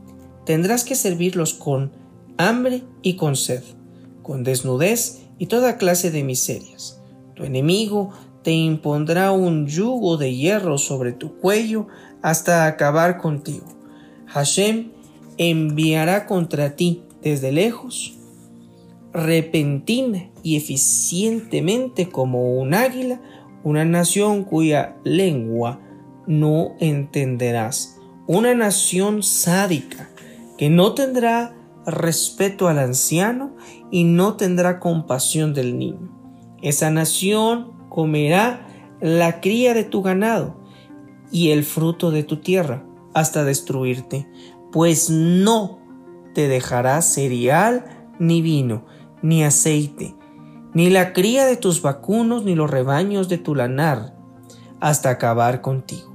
tendrás 0.45 0.83
que 0.83 0.95
servirlos 0.95 1.53
con 1.53 1.91
hambre 2.39 2.83
y 3.03 3.17
con 3.17 3.35
sed, 3.35 3.61
con 4.23 4.43
desnudez 4.43 5.27
y 5.37 5.45
toda 5.45 5.77
clase 5.77 6.09
de 6.09 6.23
miserias. 6.23 7.01
Tu 7.35 7.43
enemigo 7.43 8.11
te 8.43 8.51
impondrá 8.51 9.31
un 9.31 9.67
yugo 9.67 10.17
de 10.17 10.33
hierro 10.33 10.77
sobre 10.77 11.11
tu 11.11 11.37
cuello 11.37 11.87
hasta 12.21 12.65
acabar 12.65 13.17
contigo. 13.17 13.67
Hashem 14.25 14.91
enviará 15.37 16.25
contra 16.25 16.75
ti 16.75 17.03
desde 17.21 17.51
lejos 17.51 18.15
repentina 19.11 20.29
y 20.43 20.55
eficientemente 20.55 22.09
como 22.09 22.59
un 22.59 22.73
águila, 22.73 23.21
una 23.63 23.83
nación 23.83 24.43
cuya 24.43 24.95
lengua 25.03 25.81
no 26.27 26.75
entenderás, 26.79 27.99
una 28.27 28.53
nación 28.53 29.23
sádica 29.23 30.09
que 30.57 30.69
no 30.69 30.93
tendrá 30.93 31.55
respeto 31.85 32.67
al 32.67 32.79
anciano 32.79 33.55
y 33.91 34.03
no 34.03 34.35
tendrá 34.35 34.79
compasión 34.79 35.53
del 35.53 35.77
niño. 35.77 36.09
Esa 36.61 36.89
nación 36.91 37.73
comerá 37.89 38.67
la 39.01 39.39
cría 39.41 39.73
de 39.73 39.83
tu 39.83 40.01
ganado 40.01 40.59
y 41.31 41.51
el 41.51 41.63
fruto 41.63 42.11
de 42.11 42.23
tu 42.23 42.37
tierra 42.37 42.83
hasta 43.13 43.43
destruirte, 43.43 44.29
pues 44.71 45.09
no 45.09 45.79
te 46.33 46.47
dejará 46.47 47.01
cereal 47.01 47.85
ni 48.19 48.41
vino, 48.41 48.85
ni 49.21 49.43
aceite, 49.43 50.15
ni 50.73 50.89
la 50.89 51.13
cría 51.13 51.45
de 51.45 51.57
tus 51.57 51.81
vacunos, 51.81 52.43
ni 52.43 52.55
los 52.55 52.69
rebaños 52.69 53.29
de 53.29 53.37
tu 53.37 53.55
lanar, 53.55 54.15
hasta 54.79 55.09
acabar 55.09 55.61
contigo. 55.61 56.08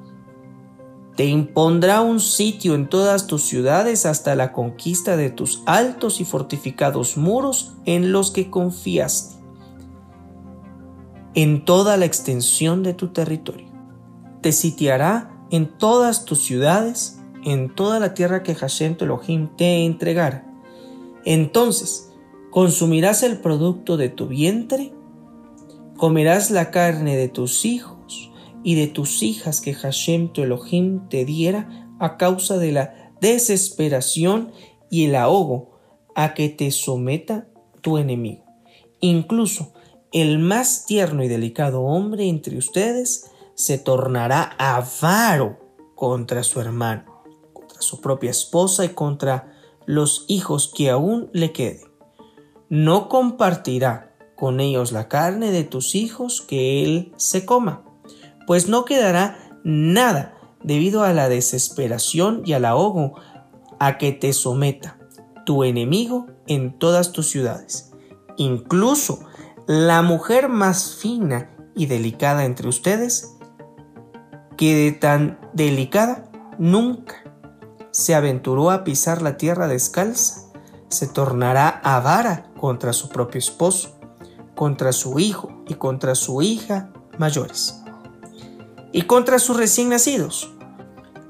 Te 1.17 1.27
impondrá 1.27 2.01
un 2.01 2.19
sitio 2.19 2.75
en 2.75 2.89
todas 2.89 3.29
tus 3.29 3.43
ciudades 3.43 4.05
hasta 4.05 4.35
la 4.35 4.53
conquista 4.53 5.17
de 5.17 5.31
tus 5.31 5.63
altos 5.65 6.21
y 6.21 6.25
fortificados 6.25 7.17
muros 7.17 7.75
en 7.85 8.11
los 8.11 8.33
que 8.33 8.51
confiaste, 8.51 9.37
en 11.35 11.65
toda 11.65 11.97
la 11.97 12.05
extensión 12.05 12.83
de 12.83 12.95
tu 12.95 13.09
territorio. 13.09 13.69
Te 14.41 14.51
sitiará 14.51 15.31
en 15.51 15.79
todas 15.79 16.25
tus 16.25 16.41
ciudades, 16.41 17.21
en 17.45 17.73
toda 17.73 18.01
la 18.01 18.15
tierra 18.15 18.43
que 18.43 18.57
Hashem 18.57 18.97
Elohim 18.99 19.51
te 19.57 19.85
entregara. 19.85 20.45
Entonces 21.25 22.11
consumirás 22.51 23.23
el 23.23 23.39
producto 23.39 23.97
de 23.97 24.09
tu 24.09 24.27
vientre, 24.27 24.93
comerás 25.97 26.51
la 26.51 26.73
carne 26.73 27.17
de 27.17 27.29
tus 27.29 27.65
hijos 27.65 28.33
y 28.65 28.75
de 28.75 28.89
tus 28.89 29.23
hijas 29.23 29.61
que 29.61 29.75
Hashem 29.75 30.33
tu 30.33 30.43
Elohim 30.43 31.09
te 31.09 31.25
diera 31.25 31.89
a 32.01 32.17
causa 32.17 32.57
de 32.59 32.73
la 32.73 33.13
desesperación 33.21 34.53
y 34.91 35.05
el 35.05 35.15
ahogo 35.15 35.79
a 36.17 36.35
que 36.35 36.49
te 36.49 36.71
someta 36.71 37.47
tu 37.83 37.99
enemigo. 37.99 38.45
Incluso 39.01 39.75
el 40.13 40.39
más 40.39 40.87
tierno 40.87 41.23
y 41.23 41.29
delicado 41.29 41.83
hombre 41.83 42.29
entre 42.29 42.57
ustedes 42.57 43.31
se 43.55 43.79
tornará 43.79 44.55
avaro 44.59 45.59
contra 45.95 46.43
su 46.43 46.61
hermano, 46.61 47.23
contra 47.53 47.83
su 47.83 48.01
propia 48.01 48.31
esposa 48.31 48.85
y 48.85 48.91
contra 48.91 49.53
los 49.87 50.25
hijos 50.29 50.73
que 50.75 50.91
aún 50.91 51.29
le 51.33 51.53
queden. 51.53 51.89
No 52.69 53.09
compartirá 53.09 54.17
con 54.37 54.61
ellos 54.61 54.93
la 54.93 55.09
carne 55.09 55.51
de 55.51 55.65
tus 55.65 55.95
hijos 55.95 56.41
que 56.41 56.83
él 56.83 57.13
se 57.17 57.45
coma, 57.45 57.84
pues 58.47 58.69
no 58.69 58.85
quedará 58.85 59.39
nada 59.65 60.35
debido 60.63 61.05
a 61.05 61.13
la 61.13 61.29
desesperación 61.29 62.43
y 62.45 62.53
al 62.55 62.65
ahogo 62.65 63.15
a 63.79 63.99
que 63.99 64.13
te 64.13 64.33
someta 64.33 64.99
tu 65.45 65.65
enemigo 65.65 66.27
en 66.47 66.79
todas 66.79 67.13
tus 67.13 67.29
ciudades. 67.29 67.93
Incluso 68.37 69.21
la 69.67 70.03
mujer 70.03 70.49
más 70.49 70.97
fina 70.97 71.51
y 71.75 71.87
delicada 71.87 72.45
entre 72.45 72.69
ustedes, 72.69 73.37
que 74.57 74.75
de 74.75 74.93
tan 74.93 75.39
delicada 75.53 76.31
nunca 76.59 77.25
se 77.91 78.15
aventuró 78.15 78.71
a 78.71 78.85
pisar 78.85 79.23
la 79.23 79.37
tierra 79.37 79.69
descalza, 79.69 80.53
se 80.89 81.07
tornará 81.07 81.69
avara 81.69 82.51
contra 82.59 82.93
su 82.93 83.09
propio 83.09 83.39
esposo, 83.39 83.99
contra 84.55 84.93
su 84.93 85.19
hijo 85.19 85.63
y 85.67 85.75
contra 85.75 86.15
su 86.15 86.43
hija 86.43 86.93
mayores, 87.19 87.84
y 88.95 89.03
contra 89.03 89.41
sus 89.41 89.57
recién 89.57 89.89
nacidos, 89.89 90.53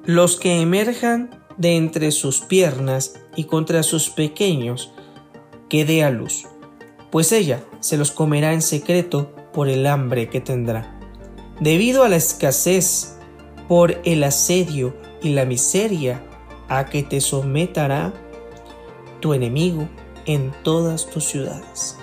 los 0.05 0.37
que 0.37 0.61
emerjan 0.61 1.31
de 1.57 1.77
entre 1.77 2.13
sus 2.13 2.41
piernas 2.41 3.15
y 3.37 3.45
contra 3.45 3.83
sus 3.83 4.11
pequeños 4.11 4.93
que 5.71 5.87
dé 5.87 6.05
a 6.05 6.11
luz, 6.11 6.45
pues 7.11 7.33
ella 7.33 7.65
se 7.81 7.97
los 7.97 8.13
comerá 8.13 8.53
en 8.53 8.61
secreto 8.61 9.35
por 9.55 9.71
el 9.71 9.87
hambre 9.87 10.29
que 10.29 10.43
tendrá. 10.43 11.01
Debido 11.59 12.05
a 12.05 12.11
la 12.11 12.17
escasez, 12.17 13.17
por 13.67 13.99
el 14.05 14.25
asedio 14.25 14.95
y 15.23 15.31
la 15.31 15.47
miseria 15.47 16.23
a 16.69 16.85
que 16.85 17.03
te 17.03 17.23
someterá 17.23 18.13
tu 19.21 19.33
enemigo 19.33 19.89
en 20.27 20.53
todas 20.65 21.07
tus 21.07 21.25
ciudades. 21.25 21.97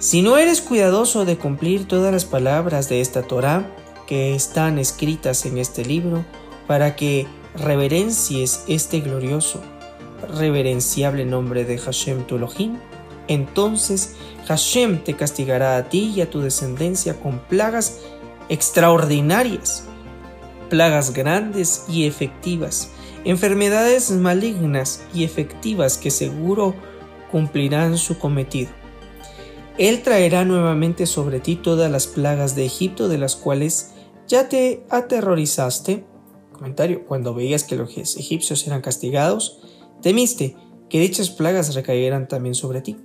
Si 0.00 0.20
no 0.20 0.36
eres 0.36 0.60
cuidadoso 0.60 1.24
de 1.24 1.38
cumplir 1.38 1.88
todas 1.88 2.12
las 2.12 2.26
palabras 2.26 2.90
de 2.90 3.00
esta 3.00 3.22
Torah 3.22 3.74
que 4.06 4.34
están 4.34 4.78
escritas 4.78 5.46
en 5.46 5.58
este 5.58 5.84
libro, 5.84 6.24
para 6.66 6.96
que 6.96 7.26
reverencies 7.56 8.64
este 8.68 9.00
glorioso, 9.00 9.60
reverenciable 10.38 11.24
nombre 11.24 11.64
de 11.64 11.78
Hashem 11.78 12.24
tu 12.26 12.36
Elohim, 12.36 12.78
entonces 13.28 14.14
Hashem 14.46 15.04
te 15.04 15.14
castigará 15.14 15.76
a 15.76 15.88
ti 15.88 16.12
y 16.14 16.20
a 16.20 16.30
tu 16.30 16.40
descendencia 16.40 17.20
con 17.20 17.38
plagas 17.38 18.00
extraordinarias, 18.48 19.84
plagas 20.68 21.12
grandes 21.12 21.84
y 21.88 22.06
efectivas, 22.06 22.90
enfermedades 23.24 24.10
malignas 24.10 25.04
y 25.14 25.24
efectivas 25.24 25.96
que 25.96 26.10
seguro 26.10 26.74
cumplirán 27.30 27.96
su 27.98 28.18
cometido. 28.18 28.70
Él 29.78 30.02
traerá 30.02 30.44
nuevamente 30.44 31.06
sobre 31.06 31.40
ti 31.40 31.56
todas 31.56 31.90
las 31.90 32.06
plagas 32.06 32.54
de 32.54 32.66
Egipto 32.66 33.08
de 33.08 33.18
las 33.18 33.36
cuales 33.36 33.91
ya 34.32 34.48
te 34.48 34.86
aterrorizaste. 34.88 36.06
Comentario, 36.54 37.04
cuando 37.04 37.34
veías 37.34 37.64
que 37.64 37.76
los 37.76 37.94
egipcios 37.98 38.66
eran 38.66 38.80
castigados, 38.80 39.60
temiste 40.00 40.56
que 40.88 41.00
dichas 41.00 41.28
plagas 41.28 41.74
recayeran 41.74 42.28
también 42.28 42.54
sobre 42.54 42.80
ti. 42.80 42.96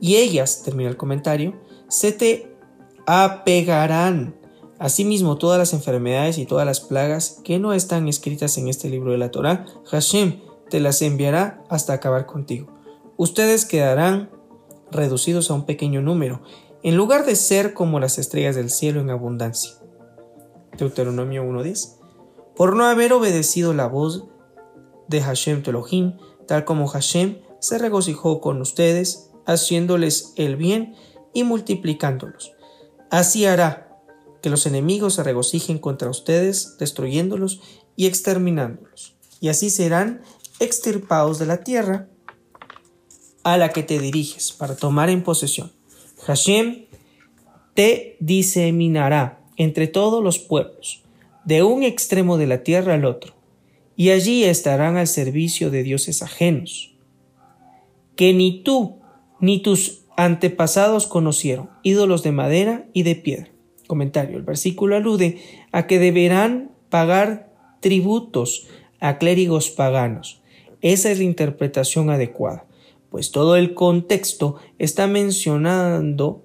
Y 0.00 0.14
ellas, 0.14 0.62
termina 0.62 0.88
el 0.88 0.96
comentario, 0.96 1.60
se 1.88 2.12
te 2.12 2.56
apegarán. 3.04 4.36
Asimismo, 4.78 5.38
todas 5.38 5.58
las 5.58 5.72
enfermedades 5.72 6.38
y 6.38 6.46
todas 6.46 6.66
las 6.66 6.80
plagas 6.80 7.40
que 7.42 7.58
no 7.58 7.72
están 7.72 8.06
escritas 8.06 8.56
en 8.56 8.68
este 8.68 8.88
libro 8.88 9.10
de 9.10 9.18
la 9.18 9.32
Torah, 9.32 9.66
Hashem 9.86 10.40
te 10.70 10.78
las 10.78 11.02
enviará 11.02 11.64
hasta 11.68 11.94
acabar 11.94 12.26
contigo. 12.26 12.72
Ustedes 13.16 13.64
quedarán 13.64 14.30
reducidos 14.92 15.50
a 15.50 15.54
un 15.54 15.66
pequeño 15.66 16.00
número, 16.00 16.42
en 16.84 16.96
lugar 16.96 17.26
de 17.26 17.34
ser 17.34 17.74
como 17.74 17.98
las 17.98 18.18
estrellas 18.18 18.54
del 18.54 18.70
cielo 18.70 19.00
en 19.00 19.10
abundancia. 19.10 19.83
Deuteronomio 20.76 21.44
1.10. 21.44 21.96
Por 22.56 22.76
no 22.76 22.84
haber 22.84 23.12
obedecido 23.12 23.74
la 23.74 23.86
voz 23.86 24.24
de 25.08 25.20
Hashem 25.20 25.62
tu 25.62 25.70
Elohim, 25.70 26.16
tal 26.46 26.64
como 26.64 26.86
Hashem 26.86 27.38
se 27.60 27.78
regocijó 27.78 28.40
con 28.40 28.60
ustedes, 28.60 29.30
haciéndoles 29.46 30.32
el 30.36 30.56
bien 30.56 30.94
y 31.32 31.44
multiplicándolos. 31.44 32.52
Así 33.10 33.46
hará 33.46 34.00
que 34.42 34.50
los 34.50 34.66
enemigos 34.66 35.14
se 35.14 35.22
regocijen 35.22 35.78
contra 35.78 36.10
ustedes, 36.10 36.76
destruyéndolos 36.78 37.60
y 37.96 38.06
exterminándolos. 38.06 39.16
Y 39.40 39.48
así 39.48 39.70
serán 39.70 40.22
extirpados 40.60 41.38
de 41.38 41.46
la 41.46 41.64
tierra 41.64 42.08
a 43.42 43.56
la 43.56 43.70
que 43.70 43.82
te 43.82 43.98
diriges 43.98 44.52
para 44.52 44.76
tomar 44.76 45.10
en 45.10 45.22
posesión. 45.22 45.72
Hashem 46.26 46.86
te 47.74 48.16
diseminará 48.20 49.43
entre 49.56 49.86
todos 49.86 50.22
los 50.22 50.38
pueblos, 50.38 51.02
de 51.44 51.62
un 51.62 51.82
extremo 51.82 52.36
de 52.38 52.46
la 52.46 52.62
tierra 52.62 52.94
al 52.94 53.04
otro, 53.04 53.34
y 53.96 54.10
allí 54.10 54.44
estarán 54.44 54.96
al 54.96 55.06
servicio 55.06 55.70
de 55.70 55.82
dioses 55.82 56.22
ajenos, 56.22 56.94
que 58.16 58.32
ni 58.32 58.62
tú 58.62 59.00
ni 59.40 59.60
tus 59.60 60.02
antepasados 60.16 61.06
conocieron, 61.06 61.70
ídolos 61.82 62.22
de 62.22 62.32
madera 62.32 62.86
y 62.92 63.02
de 63.02 63.16
piedra. 63.16 63.50
Comentario. 63.86 64.38
El 64.38 64.44
versículo 64.44 64.96
alude 64.96 65.38
a 65.70 65.86
que 65.86 65.98
deberán 65.98 66.70
pagar 66.88 67.52
tributos 67.80 68.66
a 69.00 69.18
clérigos 69.18 69.70
paganos. 69.70 70.40
Esa 70.80 71.10
es 71.10 71.18
la 71.18 71.24
interpretación 71.24 72.08
adecuada 72.10 72.66
pues 73.14 73.30
todo 73.30 73.54
el 73.54 73.74
contexto 73.74 74.56
está 74.80 75.06
mencionando 75.06 76.43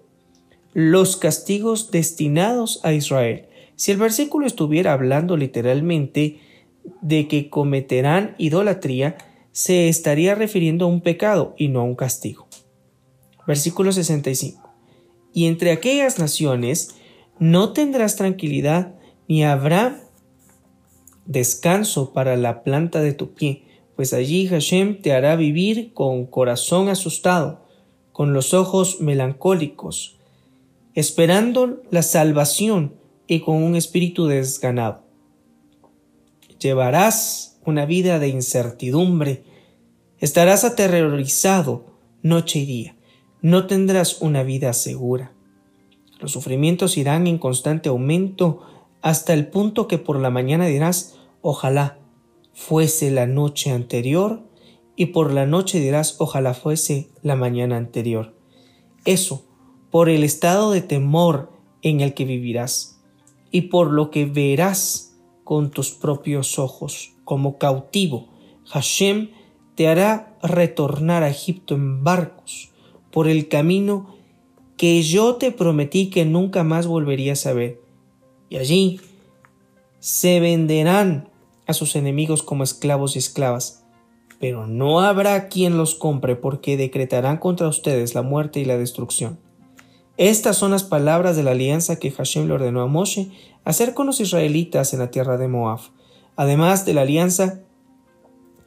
los 0.73 1.17
castigos 1.17 1.91
destinados 1.91 2.79
a 2.83 2.93
Israel. 2.93 3.47
Si 3.75 3.91
el 3.91 3.97
versículo 3.97 4.45
estuviera 4.45 4.93
hablando 4.93 5.37
literalmente 5.37 6.39
de 7.01 7.27
que 7.27 7.49
cometerán 7.49 8.35
idolatría, 8.37 9.17
se 9.51 9.89
estaría 9.89 10.35
refiriendo 10.35 10.85
a 10.85 10.89
un 10.89 11.01
pecado 11.01 11.55
y 11.57 11.69
no 11.69 11.81
a 11.81 11.83
un 11.83 11.95
castigo. 11.95 12.47
Versículo 13.47 13.91
65. 13.91 14.69
Y 15.33 15.47
entre 15.47 15.71
aquellas 15.71 16.19
naciones 16.19 16.95
no 17.39 17.73
tendrás 17.73 18.15
tranquilidad 18.15 18.95
ni 19.27 19.43
habrá 19.43 20.01
descanso 21.25 22.13
para 22.13 22.35
la 22.35 22.63
planta 22.63 23.01
de 23.01 23.13
tu 23.13 23.33
pie, 23.33 23.63
pues 23.95 24.13
allí 24.13 24.47
Hashem 24.47 25.01
te 25.01 25.13
hará 25.13 25.35
vivir 25.35 25.93
con 25.93 26.25
corazón 26.25 26.89
asustado, 26.89 27.65
con 28.11 28.33
los 28.33 28.53
ojos 28.53 28.99
melancólicos, 29.01 30.18
esperando 30.95 31.81
la 31.91 32.03
salvación 32.03 32.95
y 33.27 33.41
con 33.41 33.61
un 33.61 33.75
espíritu 33.75 34.25
desganado. 34.27 35.03
Llevarás 36.59 37.59
una 37.65 37.85
vida 37.85 38.19
de 38.19 38.29
incertidumbre, 38.29 39.43
estarás 40.17 40.63
aterrorizado 40.65 41.85
noche 42.21 42.59
y 42.59 42.65
día, 42.65 42.97
no 43.41 43.67
tendrás 43.67 44.21
una 44.21 44.43
vida 44.43 44.73
segura. 44.73 45.33
Los 46.19 46.33
sufrimientos 46.33 46.97
irán 46.97 47.27
en 47.27 47.37
constante 47.37 47.89
aumento 47.89 48.61
hasta 49.01 49.33
el 49.33 49.47
punto 49.47 49.87
que 49.87 49.97
por 49.97 50.19
la 50.19 50.29
mañana 50.29 50.65
dirás, 50.65 51.17
ojalá 51.41 51.97
fuese 52.53 53.09
la 53.09 53.25
noche 53.25 53.71
anterior 53.71 54.43
y 54.97 55.07
por 55.07 55.31
la 55.31 55.45
noche 55.45 55.79
dirás 55.79 56.17
ojalá 56.19 56.53
fuese 56.53 57.09
la 57.21 57.37
mañana 57.37 57.77
anterior. 57.77 58.35
Eso, 59.05 59.45
por 59.91 60.09
el 60.09 60.23
estado 60.23 60.71
de 60.71 60.81
temor 60.81 61.51
en 61.81 62.01
el 62.01 62.13
que 62.13 62.25
vivirás 62.25 63.01
y 63.51 63.61
por 63.61 63.91
lo 63.91 64.11
que 64.11 64.25
verás 64.25 65.17
con 65.43 65.71
tus 65.71 65.91
propios 65.91 66.59
ojos 66.59 67.13
como 67.23 67.57
cautivo. 67.57 68.29
Hashem 68.65 69.31
te 69.75 69.87
hará 69.87 70.37
retornar 70.43 71.23
a 71.23 71.29
Egipto 71.29 71.75
en 71.75 72.03
barcos 72.03 72.69
por 73.11 73.27
el 73.27 73.47
camino 73.47 74.15
que 74.77 75.01
yo 75.01 75.35
te 75.35 75.51
prometí 75.51 76.09
que 76.09 76.25
nunca 76.25 76.63
más 76.63 76.87
volverías 76.87 77.45
a 77.45 77.53
ver. 77.53 77.81
Y 78.49 78.57
allí 78.57 79.01
se 79.99 80.39
venderán 80.39 81.29
a 81.67 81.73
sus 81.73 81.95
enemigos 81.95 82.43
como 82.43 82.63
esclavos 82.63 83.15
y 83.15 83.19
esclavas. 83.19 83.83
Pero 84.39 84.67
no 84.67 85.01
habrá 85.01 85.49
quien 85.49 85.77
los 85.77 85.95
compre 85.95 86.35
porque 86.35 86.77
decretarán 86.77 87.37
contra 87.37 87.67
ustedes 87.67 88.15
la 88.15 88.21
muerte 88.21 88.59
y 88.59 88.65
la 88.65 88.77
destrucción. 88.77 89.39
Estas 90.19 90.57
son 90.57 90.71
las 90.71 90.83
palabras 90.83 91.37
de 91.37 91.43
la 91.43 91.51
alianza 91.51 91.97
que 91.97 92.11
Hashem 92.11 92.45
le 92.45 92.53
ordenó 92.53 92.81
a 92.81 92.87
Moshe 92.87 93.31
hacer 93.63 93.93
con 93.93 94.05
los 94.05 94.19
israelitas 94.19 94.91
en 94.91 94.99
la 94.99 95.11
tierra 95.11 95.37
de 95.37 95.47
Moab, 95.47 95.79
además 96.35 96.85
de 96.85 96.93
la 96.93 97.03
alianza 97.03 97.61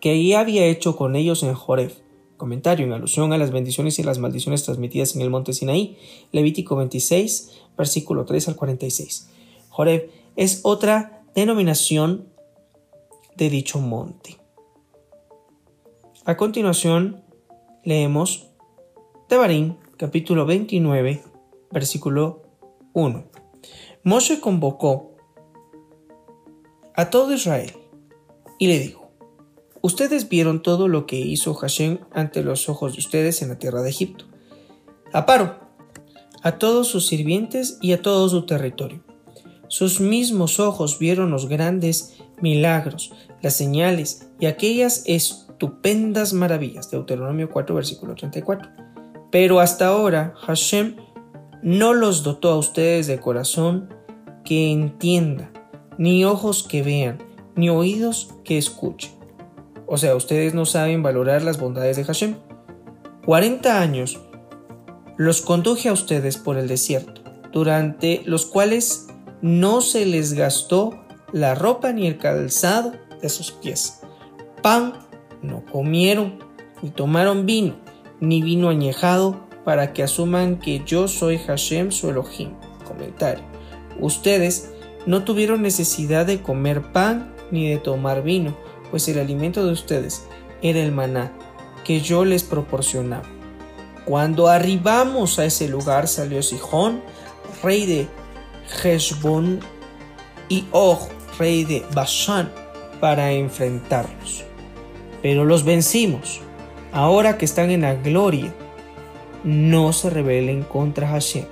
que 0.00 0.14
ella 0.14 0.40
había 0.40 0.64
hecho 0.64 0.96
con 0.96 1.14
ellos 1.14 1.42
en 1.42 1.52
Joreb. 1.52 1.92
Comentario 2.38 2.86
en 2.86 2.94
alusión 2.94 3.34
a 3.34 3.38
las 3.38 3.50
bendiciones 3.50 3.98
y 3.98 4.02
las 4.02 4.18
maldiciones 4.18 4.64
transmitidas 4.64 5.14
en 5.14 5.20
el 5.20 5.28
monte 5.28 5.52
Sinaí, 5.52 5.98
Levítico 6.32 6.74
26, 6.74 7.50
versículo 7.76 8.24
3 8.24 8.48
al 8.48 8.56
46. 8.56 9.28
Joreb 9.68 10.10
es 10.36 10.60
otra 10.62 11.22
denominación 11.34 12.28
de 13.36 13.50
dicho 13.50 13.78
monte. 13.78 14.38
A 16.24 16.34
continuación, 16.38 17.22
leemos 17.84 18.48
Tebarín, 19.28 19.76
capítulo 19.98 20.46
29, 20.46 21.31
versículo 21.72 22.42
1. 22.92 23.24
Moshe 24.04 24.40
convocó 24.40 25.16
a 26.94 27.10
todo 27.10 27.32
Israel 27.32 27.72
y 28.58 28.66
le 28.66 28.78
dijo, 28.78 29.02
Ustedes 29.84 30.28
vieron 30.28 30.62
todo 30.62 30.86
lo 30.86 31.06
que 31.06 31.16
hizo 31.16 31.54
Hashem 31.54 31.98
ante 32.12 32.44
los 32.44 32.68
ojos 32.68 32.92
de 32.92 33.00
ustedes 33.00 33.42
en 33.42 33.48
la 33.48 33.58
tierra 33.58 33.82
de 33.82 33.90
Egipto. 33.90 34.26
Aparo 35.12 35.56
a 36.42 36.58
todos 36.58 36.86
sus 36.86 37.06
sirvientes 37.06 37.78
y 37.80 37.92
a 37.92 38.00
todo 38.00 38.28
su 38.28 38.46
territorio. 38.46 39.02
Sus 39.66 40.00
mismos 40.00 40.60
ojos 40.60 41.00
vieron 41.00 41.30
los 41.30 41.48
grandes 41.48 42.16
milagros, 42.40 43.12
las 43.40 43.56
señales 43.56 44.28
y 44.38 44.46
aquellas 44.46 45.02
estupendas 45.06 46.32
maravillas. 46.32 46.90
Deuteronomio 46.90 47.50
4, 47.50 47.74
versículo 47.74 48.14
34. 48.14 48.70
Pero 49.32 49.58
hasta 49.58 49.88
ahora 49.88 50.34
Hashem 50.46 50.96
no 51.62 51.94
los 51.94 52.22
dotó 52.22 52.50
a 52.50 52.58
ustedes 52.58 53.06
de 53.06 53.20
corazón 53.20 53.88
que 54.44 54.70
entienda, 54.72 55.50
ni 55.96 56.24
ojos 56.24 56.62
que 56.64 56.82
vean, 56.82 57.18
ni 57.54 57.70
oídos 57.70 58.34
que 58.44 58.58
escuchen. 58.58 59.12
O 59.86 59.96
sea, 59.98 60.16
ustedes 60.16 60.54
no 60.54 60.66
saben 60.66 61.02
valorar 61.02 61.42
las 61.42 61.60
bondades 61.60 61.96
de 61.96 62.04
Hashem. 62.04 62.36
40 63.24 63.80
años 63.80 64.20
los 65.16 65.42
conduje 65.42 65.88
a 65.88 65.92
ustedes 65.92 66.36
por 66.36 66.56
el 66.56 66.66
desierto, 66.66 67.20
durante 67.52 68.22
los 68.24 68.46
cuales 68.46 69.06
no 69.40 69.80
se 69.80 70.06
les 70.06 70.32
gastó 70.32 70.98
la 71.32 71.54
ropa 71.54 71.92
ni 71.92 72.06
el 72.06 72.18
calzado 72.18 72.92
de 73.20 73.28
sus 73.28 73.52
pies. 73.52 74.00
Pan 74.62 74.94
no 75.42 75.64
comieron, 75.70 76.38
ni 76.82 76.90
tomaron 76.90 77.46
vino, 77.46 77.76
ni 78.20 78.42
vino 78.42 78.68
añejado, 78.68 79.46
para 79.64 79.92
que 79.92 80.02
asuman 80.02 80.58
que 80.58 80.82
yo 80.84 81.08
soy 81.08 81.38
Hashem 81.38 81.92
su 81.92 82.10
Elohim. 82.10 82.54
Comentario. 82.86 83.44
Ustedes 84.00 84.70
no 85.06 85.24
tuvieron 85.24 85.62
necesidad 85.62 86.26
de 86.26 86.42
comer 86.42 86.92
pan 86.92 87.34
ni 87.50 87.68
de 87.68 87.78
tomar 87.78 88.22
vino, 88.22 88.56
pues 88.90 89.08
el 89.08 89.18
alimento 89.18 89.64
de 89.64 89.72
ustedes 89.72 90.26
era 90.62 90.80
el 90.80 90.92
maná 90.92 91.32
que 91.84 92.00
yo 92.00 92.24
les 92.24 92.42
proporcionaba. 92.42 93.28
Cuando 94.04 94.48
arribamos 94.48 95.38
a 95.38 95.44
ese 95.44 95.68
lugar 95.68 96.08
salió 96.08 96.42
Sihón, 96.42 97.02
rey 97.62 97.86
de 97.86 98.08
Heshbon, 98.82 99.60
y 100.48 100.66
Og, 100.70 100.98
rey 101.38 101.64
de 101.64 101.82
Bashan, 101.94 102.52
para 103.00 103.32
enfrentarlos. 103.32 104.44
Pero 105.22 105.44
los 105.44 105.64
vencimos. 105.64 106.40
Ahora 106.92 107.38
que 107.38 107.46
están 107.46 107.70
en 107.70 107.82
la 107.82 107.94
gloria, 107.94 108.52
no 109.44 109.92
se 109.92 110.10
rebelen 110.10 110.62
contra 110.62 111.08
Hashem. 111.08 111.44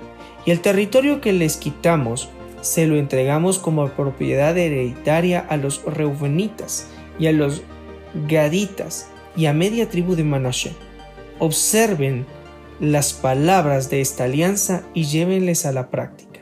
Y 0.45 0.51
el 0.51 0.61
territorio 0.61 1.21
que 1.21 1.33
les 1.33 1.57
quitamos 1.57 2.29
se 2.61 2.87
lo 2.87 2.95
entregamos 2.95 3.59
como 3.59 3.87
propiedad 3.89 4.57
hereditaria 4.57 5.39
a 5.39 5.57
los 5.57 5.83
reubenitas 5.83 6.87
y 7.19 7.27
a 7.27 7.31
los 7.31 7.63
gaditas 8.27 9.09
y 9.35 9.45
a 9.45 9.53
media 9.53 9.89
tribu 9.89 10.15
de 10.15 10.23
Manashe. 10.23 10.73
Observen 11.39 12.25
las 12.79 13.13
palabras 13.13 13.89
de 13.89 14.01
esta 14.01 14.25
alianza 14.25 14.83
y 14.93 15.05
llévenles 15.05 15.65
a 15.65 15.71
la 15.71 15.89
práctica, 15.89 16.41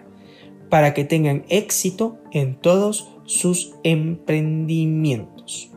para 0.70 0.94
que 0.94 1.04
tengan 1.04 1.44
éxito 1.50 2.18
en 2.32 2.56
todos 2.56 3.10
sus 3.26 3.76
emprendimientos. 3.84 5.72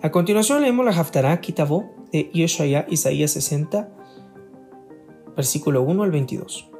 A 0.00 0.10
continuación 0.10 0.62
leemos 0.62 0.84
la 0.84 0.92
Haftarah 0.92 1.40
Kitabó 1.40 1.97
de 2.12 2.30
Yeshaya 2.32 2.86
Isaías 2.88 3.32
60, 3.32 3.88
versículo 5.36 5.82
1 5.82 6.02
al 6.02 6.10
22. 6.10 6.70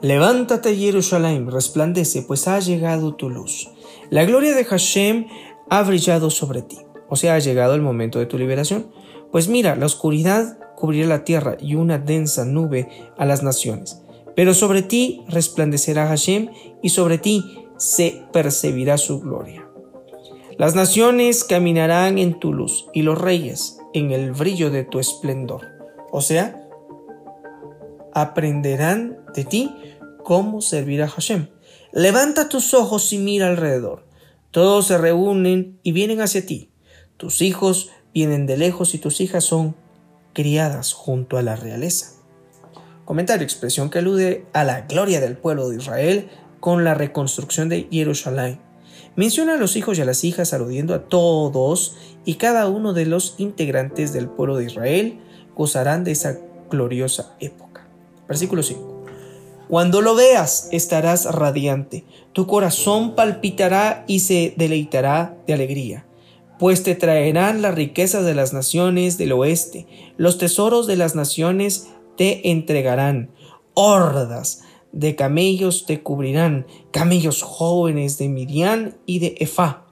Levántate 0.00 0.76
Jerusalén, 0.76 1.50
resplandece, 1.50 2.22
pues 2.22 2.48
ha 2.48 2.58
llegado 2.58 3.14
tu 3.14 3.28
luz. 3.28 3.70
La 4.08 4.24
gloria 4.24 4.54
de 4.54 4.64
Hashem 4.64 5.26
ha 5.68 5.82
brillado 5.82 6.30
sobre 6.30 6.62
ti. 6.62 6.78
O 7.08 7.16
sea, 7.16 7.34
ha 7.34 7.38
llegado 7.38 7.74
el 7.74 7.82
momento 7.82 8.18
de 8.18 8.26
tu 8.26 8.38
liberación. 8.38 8.90
Pues 9.30 9.48
mira, 9.48 9.76
la 9.76 9.86
oscuridad 9.86 10.58
cubrirá 10.76 11.06
la 11.06 11.24
tierra 11.24 11.56
y 11.60 11.74
una 11.74 11.98
densa 11.98 12.44
nube 12.44 12.88
a 13.18 13.26
las 13.26 13.42
naciones. 13.42 14.02
Pero 14.34 14.54
sobre 14.54 14.82
ti 14.82 15.22
resplandecerá 15.28 16.06
Hashem 16.06 16.48
y 16.82 16.88
sobre 16.90 17.18
ti 17.18 17.44
se 17.76 18.22
percibirá 18.32 18.96
su 18.96 19.20
gloria. 19.20 19.68
Las 20.56 20.74
naciones 20.74 21.44
caminarán 21.44 22.18
en 22.18 22.38
tu 22.38 22.52
luz 22.52 22.86
y 22.92 23.02
los 23.02 23.20
reyes 23.20 23.79
en 23.94 24.10
el 24.10 24.32
brillo 24.32 24.70
de 24.70 24.84
tu 24.84 24.98
esplendor. 24.98 25.66
O 26.10 26.20
sea, 26.20 26.68
aprenderán 28.14 29.18
de 29.34 29.44
ti 29.44 29.74
cómo 30.24 30.60
servir 30.60 31.02
a 31.02 31.08
Hashem. 31.08 31.48
Levanta 31.92 32.48
tus 32.48 32.74
ojos 32.74 33.12
y 33.12 33.18
mira 33.18 33.48
alrededor. 33.48 34.06
Todos 34.50 34.88
se 34.88 34.98
reúnen 34.98 35.78
y 35.82 35.92
vienen 35.92 36.20
hacia 36.20 36.44
ti. 36.44 36.70
Tus 37.16 37.42
hijos 37.42 37.90
vienen 38.12 38.46
de 38.46 38.56
lejos 38.56 38.94
y 38.94 38.98
tus 38.98 39.20
hijas 39.20 39.44
son 39.44 39.76
criadas 40.32 40.92
junto 40.92 41.36
a 41.36 41.42
la 41.42 41.56
realeza. 41.56 42.12
Comentario, 43.04 43.44
expresión 43.44 43.90
que 43.90 43.98
alude 43.98 44.46
a 44.52 44.64
la 44.64 44.82
gloria 44.82 45.20
del 45.20 45.36
pueblo 45.36 45.68
de 45.68 45.76
Israel 45.76 46.30
con 46.60 46.84
la 46.84 46.94
reconstrucción 46.94 47.68
de 47.68 47.88
Jerusalén. 47.90 48.60
Menciona 49.20 49.52
a 49.52 49.58
los 49.58 49.76
hijos 49.76 49.98
y 49.98 50.00
a 50.00 50.06
las 50.06 50.24
hijas 50.24 50.54
aludiendo 50.54 50.94
a 50.94 51.02
todos 51.02 51.94
y 52.24 52.36
cada 52.36 52.66
uno 52.68 52.94
de 52.94 53.04
los 53.04 53.34
integrantes 53.36 54.14
del 54.14 54.30
pueblo 54.30 54.56
de 54.56 54.64
Israel 54.64 55.20
gozarán 55.54 56.04
de 56.04 56.12
esa 56.12 56.38
gloriosa 56.70 57.36
época. 57.38 57.86
Versículo 58.26 58.62
5. 58.62 59.04
Cuando 59.68 60.00
lo 60.00 60.14
veas 60.14 60.70
estarás 60.72 61.26
radiante, 61.26 62.06
tu 62.32 62.46
corazón 62.46 63.14
palpitará 63.14 64.06
y 64.06 64.20
se 64.20 64.54
deleitará 64.56 65.36
de 65.46 65.52
alegría, 65.52 66.06
pues 66.58 66.82
te 66.82 66.94
traerán 66.94 67.60
las 67.60 67.74
riquezas 67.74 68.24
de 68.24 68.34
las 68.34 68.54
naciones 68.54 69.18
del 69.18 69.32
oeste, 69.32 69.86
los 70.16 70.38
tesoros 70.38 70.86
de 70.86 70.96
las 70.96 71.14
naciones 71.14 71.88
te 72.16 72.50
entregarán, 72.50 73.28
hordas 73.74 74.62
de 74.92 75.16
camellos 75.16 75.86
te 75.86 76.02
cubrirán, 76.02 76.66
camellos 76.90 77.42
jóvenes 77.42 78.18
de 78.18 78.28
Midian 78.28 78.96
y 79.06 79.18
de 79.18 79.36
Efá. 79.38 79.84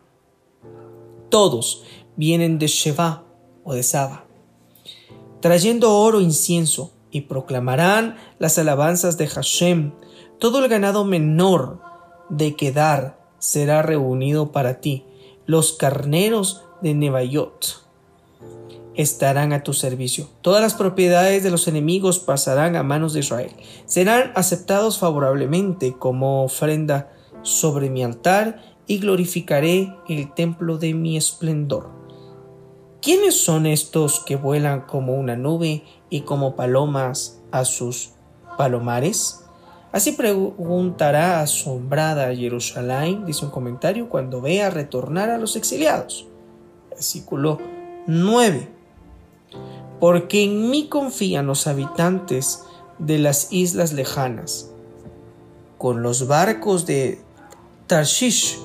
Todos 1.28 1.84
vienen 2.16 2.58
de 2.58 2.66
Sheba 2.66 3.24
o 3.64 3.74
de 3.74 3.82
Saba, 3.82 4.24
trayendo 5.40 5.96
oro 5.96 6.20
incienso, 6.20 6.92
y 7.10 7.22
proclamarán 7.22 8.16
las 8.38 8.58
alabanzas 8.58 9.16
de 9.18 9.26
Hashem. 9.26 9.92
Todo 10.38 10.62
el 10.62 10.68
ganado 10.68 11.04
menor 11.04 11.80
de 12.28 12.54
Kedar 12.54 13.18
será 13.38 13.82
reunido 13.82 14.52
para 14.52 14.80
ti. 14.80 15.04
Los 15.46 15.72
carneros 15.72 16.64
de 16.82 16.94
Nebayot 16.94 17.87
estarán 18.98 19.52
a 19.52 19.62
tu 19.62 19.72
servicio. 19.74 20.28
Todas 20.42 20.60
las 20.60 20.74
propiedades 20.74 21.44
de 21.44 21.52
los 21.52 21.68
enemigos 21.68 22.18
pasarán 22.18 22.74
a 22.74 22.82
manos 22.82 23.12
de 23.12 23.20
Israel. 23.20 23.52
Serán 23.86 24.32
aceptados 24.34 24.98
favorablemente 24.98 25.94
como 25.96 26.42
ofrenda 26.44 27.12
sobre 27.42 27.90
mi 27.90 28.02
altar 28.02 28.60
y 28.88 28.98
glorificaré 28.98 29.94
el 30.08 30.34
templo 30.34 30.78
de 30.78 30.94
mi 30.94 31.16
esplendor. 31.16 31.90
¿Quiénes 33.00 33.40
son 33.40 33.66
estos 33.66 34.18
que 34.18 34.34
vuelan 34.34 34.80
como 34.80 35.14
una 35.14 35.36
nube 35.36 35.84
y 36.10 36.22
como 36.22 36.56
palomas 36.56 37.40
a 37.52 37.64
sus 37.64 38.10
palomares? 38.56 39.44
Así 39.92 40.12
preguntará 40.12 41.40
asombrada 41.40 42.34
Jerusalén, 42.34 43.24
dice 43.24 43.44
un 43.44 43.52
comentario, 43.52 44.08
cuando 44.08 44.40
vea 44.40 44.70
retornar 44.70 45.30
a 45.30 45.38
los 45.38 45.54
exiliados. 45.54 46.26
Versículo 46.90 47.58
9. 48.08 48.77
Porque 50.00 50.44
en 50.44 50.70
mí 50.70 50.88
confían 50.88 51.46
los 51.46 51.66
habitantes 51.66 52.64
de 52.98 53.18
las 53.18 53.52
islas 53.52 53.92
lejanas, 53.92 54.70
con 55.76 56.02
los 56.02 56.26
barcos 56.26 56.86
de 56.86 57.20
Tarshish, 57.86 58.58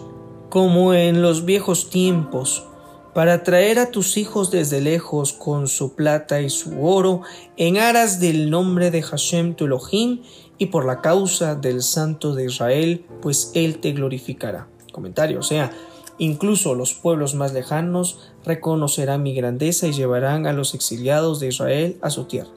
como 0.49 0.93
en 0.93 1.21
los 1.21 1.45
viejos 1.45 1.89
tiempos, 1.89 2.65
para 3.13 3.43
traer 3.43 3.79
a 3.79 3.91
tus 3.91 4.17
hijos 4.17 4.49
desde 4.49 4.81
lejos 4.81 5.33
con 5.33 5.67
su 5.67 5.93
plata 5.93 6.41
y 6.41 6.49
su 6.49 6.83
oro, 6.85 7.21
en 7.57 7.77
aras 7.77 8.19
del 8.19 8.49
nombre 8.49 8.91
de 8.91 9.03
Hashem 9.03 9.55
tu 9.55 9.65
Elohim 9.65 10.21
y 10.57 10.67
por 10.67 10.85
la 10.85 11.01
causa 11.01 11.55
del 11.55 11.83
Santo 11.83 12.33
de 12.33 12.45
Israel, 12.45 13.05
pues 13.21 13.51
Él 13.53 13.79
te 13.79 13.91
glorificará. 13.91 14.67
Comentario, 14.91 15.39
o 15.39 15.43
sea, 15.43 15.71
incluso 16.23 16.73
los 16.73 16.93
pueblos 16.93 17.35
más 17.35 17.53
lejanos 17.53 18.19
reconocerán 18.45 19.23
mi 19.23 19.33
grandeza 19.33 19.87
y 19.87 19.93
llevarán 19.93 20.47
a 20.47 20.53
los 20.53 20.73
exiliados 20.73 21.39
de 21.39 21.47
Israel 21.47 21.97
a 22.01 22.09
su 22.09 22.25
tierra. 22.25 22.51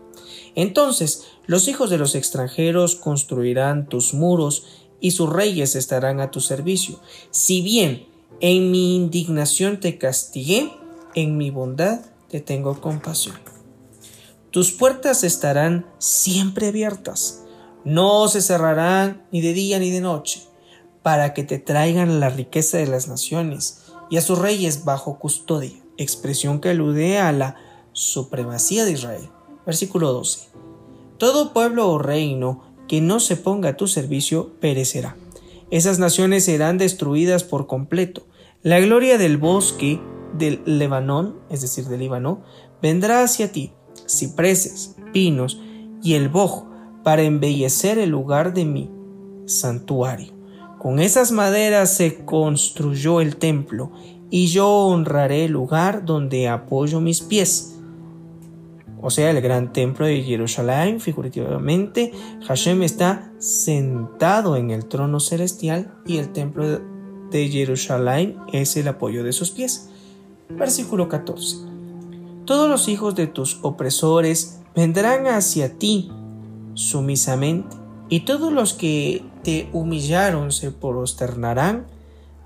Entonces 0.55 1.27
los 1.47 1.67
hijos 1.69 1.91
de 1.91 1.99
los 1.99 2.15
extranjeros 2.15 2.95
construirán 2.95 3.89
tus 3.89 4.15
muros 4.15 4.65
y 5.01 5.11
sus 5.11 5.31
reyes 5.31 5.75
estarán 5.75 6.21
a 6.21 6.31
tu 6.31 6.41
servicio. 6.41 7.01
Si 7.31 7.61
bien 7.61 8.07
en 8.41 8.71
mi 8.71 8.95
indignación 8.95 9.81
te 9.81 9.99
castigué, 9.99 10.71
en 11.15 11.37
mi 11.37 11.51
bondad 11.51 12.01
te 12.29 12.41
tengo 12.41 12.81
compasión. 12.81 13.37
Tus 14.51 14.73
puertas 14.73 15.25
estarán 15.25 15.87
siempre 15.99 16.69
abiertas, 16.69 17.43
no 17.85 18.29
se 18.29 18.41
cerrarán 18.41 19.27
ni 19.31 19.41
de 19.41 19.53
día 19.53 19.79
ni 19.79 19.91
de 19.91 20.01
noche, 20.01 20.43
para 21.07 21.35
que 21.35 21.45
te 21.45 21.61
traigan 21.61 22.19
la 22.19 22.31
riqueza 22.31 22.79
de 22.79 22.89
las 22.89 23.07
naciones 23.07 23.85
y 24.11 24.17
a 24.17 24.21
sus 24.21 24.41
reyes 24.41 24.85
bajo 24.85 25.21
custodia, 25.21 25.81
expresión 25.99 26.61
que 26.61 26.71
alude 26.71 27.19
a 27.21 27.31
la 27.31 27.55
supremacía 27.93 28.85
de 28.85 28.91
Israel. 28.91 29.31
Versículo 29.65 30.13
12. 30.13 30.49
Todo 31.17 31.53
pueblo 31.53 31.89
o 31.89 31.99
reino 31.99 32.65
que 32.89 33.01
no 33.01 33.21
se 33.21 33.37
ponga 33.37 33.69
a 33.69 33.77
tu 33.77 33.87
servicio 33.87 34.59
perecerá. 34.59 35.17
Esas 35.71 36.01
naciones 36.01 36.47
serán 36.47 36.77
destruidas 36.77 37.45
por 37.45 37.69
completo. 37.69 38.27
La 38.65 38.81
gloria 38.81 39.17
del 39.17 39.37
bosque 39.37 40.01
del 40.37 40.61
Lebanón, 40.65 41.39
es 41.51 41.61
decir, 41.61 41.85
del 41.85 42.01
Líbano, 42.01 42.43
vendrá 42.83 43.23
hacia 43.23 43.53
ti, 43.53 43.71
cipreses, 44.09 44.97
pinos 45.13 45.61
y 46.03 46.15
el 46.15 46.31
boj, 46.31 46.65
para 47.05 47.23
embellecer 47.23 47.97
el 48.01 48.11
lugar 48.11 48.55
de 48.55 48.65
mi 48.65 48.91
santuario. 49.47 50.36
Con 50.79 51.01
esas 51.01 51.33
maderas 51.33 51.95
se 51.95 52.25
construyó 52.25 53.21
el 53.21 53.37
templo, 53.37 53.93
y 54.31 54.49
yo 54.49 54.69
honraré 54.69 55.45
el 55.45 55.53
lugar 55.53 56.05
donde 56.05 56.49
apoyo 56.49 57.01
mis 57.01 57.21
pies 57.21 57.77
o 59.01 59.11
sea, 59.11 59.31
el 59.31 59.41
gran 59.41 59.73
templo 59.73 60.07
de 60.07 60.23
Jerusalén, 60.23 61.01
figurativamente, 61.01 62.13
Hashem 62.49 62.83
está 62.83 63.31
sentado 63.39 64.57
en 64.57 64.73
el 64.73 64.87
trono 64.87 65.21
celestial 65.21 65.95
y 66.07 66.17
el 66.17 66.33
templo 66.33 66.81
de 67.31 67.49
Jerusalén 67.49 68.37
es 68.53 68.77
el 68.77 68.89
apoyo 68.89 69.23
de 69.23 69.33
sus 69.33 69.53
pies. 69.53 69.91
Versículo 70.49 71.09
14. 71.09 71.57
Todos 72.47 72.69
los 72.71 72.89
hijos 72.89 73.15
de 73.15 73.27
tus 73.29 73.61
opresores 73.63 74.61
vendrán 74.75 75.29
hacia 75.29 75.79
ti 75.79 76.11
sumisamente, 76.75 77.77
y 78.09 78.21
todos 78.21 78.53
los 78.53 78.73
que 78.73 79.25
te 79.47 79.71
humillaron 79.73 80.51
se 80.51 80.73
prosternarán 80.73 81.87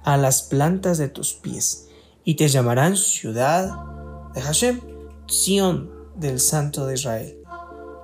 a 0.05 0.18
las 0.18 0.42
plantas 0.42 0.98
de 0.98 1.09
tus 1.09 1.32
pies, 1.32 1.88
y 2.24 2.34
te 2.34 2.46
llamarán 2.48 2.94
ciudad 2.94 3.70
de 4.34 4.42
Hashem, 4.42 4.80
Sion 5.26 5.90
del 6.14 6.40
Santo 6.40 6.84
de 6.84 6.96
Israel. 6.96 7.38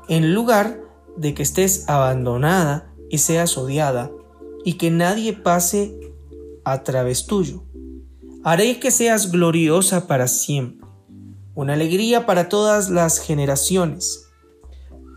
En 0.09 0.33
lugar 0.33 0.81
de 1.15 1.35
que 1.35 1.43
estés 1.43 1.87
abandonada 1.91 2.91
y 3.11 3.19
seas 3.19 3.59
odiada, 3.59 4.11
y 4.65 4.79
que 4.79 4.91
nadie 4.91 5.35
pase 5.35 6.01
a 6.65 6.83
través 6.83 7.27
tuyo. 7.27 7.65
Haré 8.45 8.81
que 8.81 8.91
seas 8.91 9.31
gloriosa 9.31 10.07
para 10.07 10.27
siempre, 10.27 10.89
una 11.55 11.75
alegría 11.75 12.25
para 12.25 12.49
todas 12.49 12.89
las 12.89 13.19
generaciones. 13.19 14.31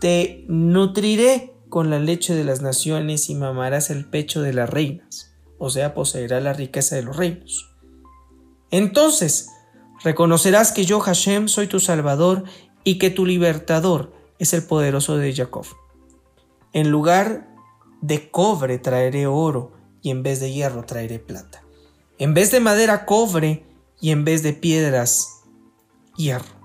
Te 0.02 0.44
nutriré 0.48 1.49
con 1.70 1.88
la 1.88 1.98
leche 1.98 2.34
de 2.34 2.44
las 2.44 2.60
naciones 2.60 3.30
y 3.30 3.34
mamarás 3.34 3.88
el 3.88 4.04
pecho 4.04 4.42
de 4.42 4.52
las 4.52 4.68
reinas, 4.68 5.32
o 5.58 5.70
sea, 5.70 5.94
poseerá 5.94 6.40
la 6.40 6.52
riqueza 6.52 6.96
de 6.96 7.02
los 7.02 7.16
reinos. 7.16 7.70
Entonces, 8.70 9.48
reconocerás 10.04 10.72
que 10.72 10.84
yo, 10.84 11.00
Hashem, 11.00 11.48
soy 11.48 11.68
tu 11.68 11.80
Salvador 11.80 12.44
y 12.84 12.98
que 12.98 13.10
tu 13.10 13.24
libertador 13.24 14.12
es 14.38 14.52
el 14.52 14.64
poderoso 14.64 15.16
de 15.16 15.34
Jacob. 15.34 15.66
En 16.72 16.90
lugar 16.90 17.48
de 18.00 18.30
cobre 18.30 18.78
traeré 18.78 19.26
oro 19.26 19.72
y 20.02 20.10
en 20.10 20.22
vez 20.22 20.40
de 20.40 20.52
hierro 20.52 20.84
traeré 20.84 21.18
plata. 21.18 21.62
En 22.18 22.34
vez 22.34 22.50
de 22.50 22.60
madera 22.60 23.06
cobre 23.06 23.64
y 24.00 24.10
en 24.10 24.24
vez 24.24 24.42
de 24.42 24.52
piedras 24.54 25.42
hierro. 26.16 26.60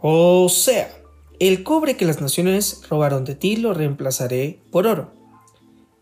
O 0.00 0.48
sea, 0.48 1.01
el 1.48 1.62
cobre 1.62 1.96
que 1.96 2.04
las 2.04 2.20
naciones 2.20 2.82
robaron 2.88 3.24
de 3.24 3.34
ti 3.34 3.56
lo 3.56 3.74
reemplazaré 3.74 4.60
por 4.70 4.86
oro. 4.86 5.12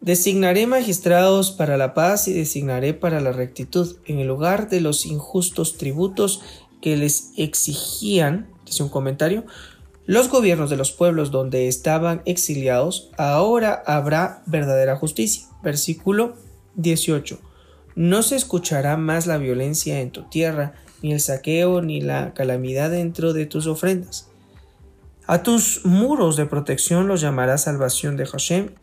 Designaré 0.00 0.66
magistrados 0.66 1.50
para 1.50 1.76
la 1.76 1.92
paz 1.94 2.26
y 2.28 2.32
designaré 2.32 2.94
para 2.94 3.20
la 3.20 3.32
rectitud 3.32 3.96
en 4.06 4.18
el 4.18 4.28
lugar 4.28 4.70
de 4.70 4.80
los 4.80 5.04
injustos 5.04 5.76
tributos 5.76 6.40
que 6.80 6.96
les 6.96 7.32
exigían 7.36 8.48
un 8.78 8.88
comentario, 8.88 9.44
los 10.06 10.28
gobiernos 10.28 10.70
de 10.70 10.76
los 10.76 10.92
pueblos 10.92 11.30
donde 11.30 11.66
estaban 11.66 12.22
exiliados, 12.24 13.10
ahora 13.18 13.82
habrá 13.86 14.42
verdadera 14.46 14.96
justicia. 14.96 15.46
Versículo 15.62 16.36
18. 16.76 17.38
No 17.96 18.22
se 18.22 18.36
escuchará 18.36 18.96
más 18.96 19.26
la 19.26 19.38
violencia 19.38 20.00
en 20.00 20.10
tu 20.10 20.22
tierra, 20.28 20.74
ni 21.02 21.12
el 21.12 21.20
saqueo, 21.20 21.82
ni 21.82 22.00
la 22.00 22.32
calamidad 22.34 22.90
dentro 22.90 23.32
de 23.32 23.46
tus 23.46 23.66
ofrendas. 23.66 24.29
A 25.30 25.44
tus 25.44 25.84
muros 25.84 26.34
de 26.34 26.46
protección 26.46 27.06
los 27.06 27.20
llamará 27.20 27.56
salvación 27.56 28.16
de 28.16 28.26
Hashem, 28.26 28.74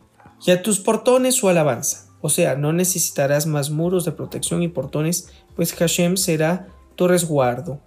y 0.46 0.50
a 0.50 0.62
tus 0.62 0.80
portones 0.80 1.34
su 1.34 1.50
alabanza. 1.50 2.06
O 2.22 2.30
sea, 2.30 2.56
no 2.56 2.72
necesitarás 2.72 3.44
más 3.44 3.68
muros 3.68 4.06
de 4.06 4.12
protección 4.12 4.62
y 4.62 4.68
portones, 4.68 5.30
pues 5.56 5.74
Hashem 5.74 6.16
será 6.16 6.68
tu 6.96 7.06
resguardo. 7.06 7.82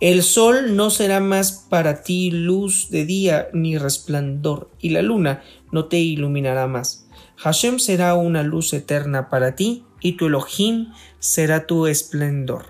El 0.00 0.24
sol 0.24 0.74
no 0.74 0.90
será 0.90 1.20
más 1.20 1.64
para 1.70 2.02
ti 2.02 2.32
luz 2.32 2.90
de 2.90 3.04
día 3.04 3.50
ni 3.52 3.78
resplandor, 3.78 4.68
y 4.80 4.88
la 4.88 5.02
luna 5.02 5.44
no 5.70 5.84
te 5.84 5.98
iluminará 5.98 6.66
más. 6.66 7.06
Hashem 7.36 7.78
será 7.78 8.16
una 8.16 8.42
luz 8.42 8.72
eterna 8.72 9.28
para 9.28 9.54
ti, 9.54 9.84
y 10.00 10.16
tu 10.16 10.26
Elohim 10.26 10.88
será 11.20 11.68
tu 11.68 11.86
esplendor. 11.86 12.64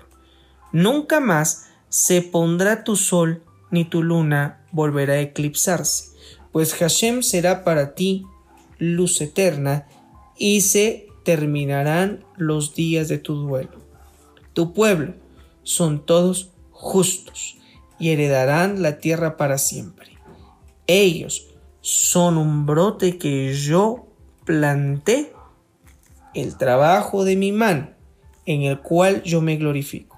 Nunca 0.71 1.19
más 1.19 1.71
se 1.89 2.21
pondrá 2.21 2.83
tu 2.83 2.95
sol 2.95 3.41
ni 3.71 3.85
tu 3.85 4.03
luna 4.03 4.65
volverá 4.71 5.13
a 5.13 5.21
eclipsarse, 5.21 6.15
pues 6.51 6.73
Hashem 6.73 7.21
será 7.21 7.63
para 7.63 7.95
ti 7.95 8.25
luz 8.79 9.21
eterna, 9.21 9.87
y 10.37 10.61
se 10.61 11.07
terminarán 11.23 12.23
los 12.37 12.75
días 12.75 13.07
de 13.07 13.17
tu 13.17 13.35
duelo. 13.35 13.79
Tu 14.53 14.73
pueblo 14.73 15.15
son 15.63 16.05
todos 16.05 16.51
justos 16.71 17.57
y 17.99 18.09
heredarán 18.09 18.81
la 18.81 18.99
tierra 18.99 19.35
para 19.35 19.57
siempre. 19.57 20.11
Ellos 20.85 21.47
son 21.81 22.37
un 22.37 22.65
brote 22.65 23.17
que 23.17 23.53
yo 23.53 24.07
planté, 24.45 25.33
el 26.33 26.57
trabajo 26.57 27.25
de 27.25 27.35
mi 27.35 27.51
mano, 27.51 27.89
en 28.45 28.61
el 28.61 28.79
cual 28.79 29.23
yo 29.23 29.41
me 29.41 29.57
glorifico. 29.57 30.17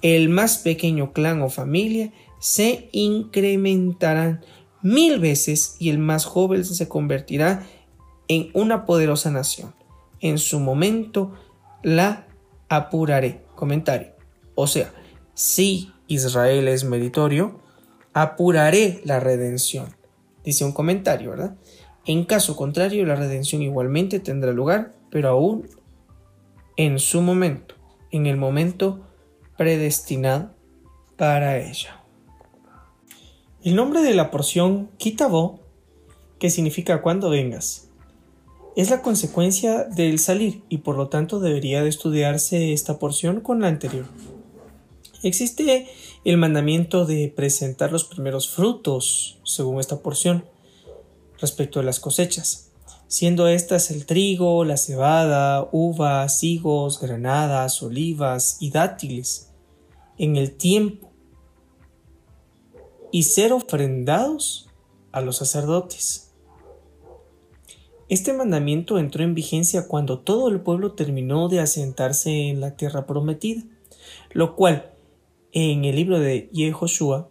El 0.00 0.28
más 0.28 0.58
pequeño 0.58 1.12
clan 1.12 1.42
o 1.42 1.48
familia 1.50 2.12
se 2.46 2.88
incrementarán 2.92 4.44
mil 4.80 5.18
veces 5.18 5.74
y 5.80 5.90
el 5.90 5.98
más 5.98 6.26
joven 6.26 6.64
se 6.64 6.86
convertirá 6.86 7.66
en 8.28 8.50
una 8.54 8.86
poderosa 8.86 9.32
nación. 9.32 9.74
En 10.20 10.38
su 10.38 10.60
momento 10.60 11.32
la 11.82 12.28
apuraré. 12.68 13.42
Comentario. 13.56 14.12
O 14.54 14.68
sea, 14.68 14.92
si 15.34 15.90
Israel 16.06 16.68
es 16.68 16.84
meritorio, 16.84 17.58
apuraré 18.12 19.00
la 19.02 19.18
redención. 19.18 19.96
Dice 20.44 20.64
un 20.64 20.70
comentario, 20.70 21.30
¿verdad? 21.30 21.56
En 22.04 22.24
caso 22.26 22.54
contrario, 22.54 23.04
la 23.06 23.16
redención 23.16 23.60
igualmente 23.60 24.20
tendrá 24.20 24.52
lugar, 24.52 24.94
pero 25.10 25.30
aún 25.30 25.68
en 26.76 27.00
su 27.00 27.22
momento, 27.22 27.74
en 28.12 28.26
el 28.26 28.36
momento 28.36 29.00
predestinado 29.56 30.54
para 31.16 31.58
ella. 31.58 32.05
El 33.66 33.74
nombre 33.74 34.00
de 34.00 34.14
la 34.14 34.30
porción 34.30 34.90
Kitabo, 34.96 35.58
que 36.38 36.50
significa 36.50 37.02
cuando 37.02 37.30
vengas, 37.30 37.88
es 38.76 38.90
la 38.90 39.02
consecuencia 39.02 39.82
del 39.82 40.20
salir 40.20 40.62
y 40.68 40.78
por 40.78 40.96
lo 40.96 41.08
tanto 41.08 41.40
debería 41.40 41.82
de 41.82 41.88
estudiarse 41.88 42.72
esta 42.72 43.00
porción 43.00 43.40
con 43.40 43.60
la 43.60 43.66
anterior. 43.66 44.06
Existe 45.24 45.88
el 46.24 46.36
mandamiento 46.36 47.06
de 47.06 47.32
presentar 47.34 47.90
los 47.90 48.04
primeros 48.04 48.48
frutos, 48.48 49.40
según 49.42 49.80
esta 49.80 49.98
porción, 49.98 50.44
respecto 51.40 51.80
a 51.80 51.82
las 51.82 51.98
cosechas, 51.98 52.70
siendo 53.08 53.48
estas 53.48 53.90
el 53.90 54.06
trigo, 54.06 54.64
la 54.64 54.76
cebada, 54.76 55.68
uvas, 55.72 56.44
higos, 56.44 57.00
granadas, 57.00 57.82
olivas 57.82 58.58
y 58.60 58.70
dátiles. 58.70 59.50
en 60.18 60.36
el 60.36 60.52
tiempo 60.52 61.05
y 63.16 63.22
ser 63.22 63.54
ofrendados 63.54 64.68
a 65.10 65.22
los 65.22 65.38
sacerdotes. 65.38 66.34
Este 68.10 68.34
mandamiento 68.34 68.98
entró 68.98 69.24
en 69.24 69.34
vigencia 69.34 69.88
cuando 69.88 70.18
todo 70.18 70.50
el 70.50 70.60
pueblo 70.60 70.92
terminó 70.92 71.48
de 71.48 71.60
asentarse 71.60 72.50
en 72.50 72.60
la 72.60 72.76
tierra 72.76 73.06
prometida, 73.06 73.62
lo 74.32 74.54
cual 74.54 74.92
en 75.52 75.86
el 75.86 75.96
libro 75.96 76.20
de 76.20 76.50
Yehoshua 76.52 77.30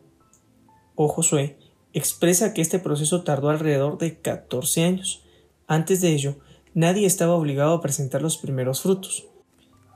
o 0.95 1.07
Josué 1.07 1.59
expresa 1.93 2.55
que 2.55 2.63
este 2.63 2.79
proceso 2.79 3.21
tardó 3.23 3.49
alrededor 3.49 3.99
de 3.99 4.19
14 4.19 4.85
años. 4.85 5.21
Antes 5.67 6.01
de 6.01 6.13
ello, 6.13 6.37
nadie 6.73 7.05
estaba 7.05 7.35
obligado 7.35 7.75
a 7.75 7.81
presentar 7.81 8.23
los 8.23 8.37
primeros 8.37 8.81
frutos. 8.81 9.27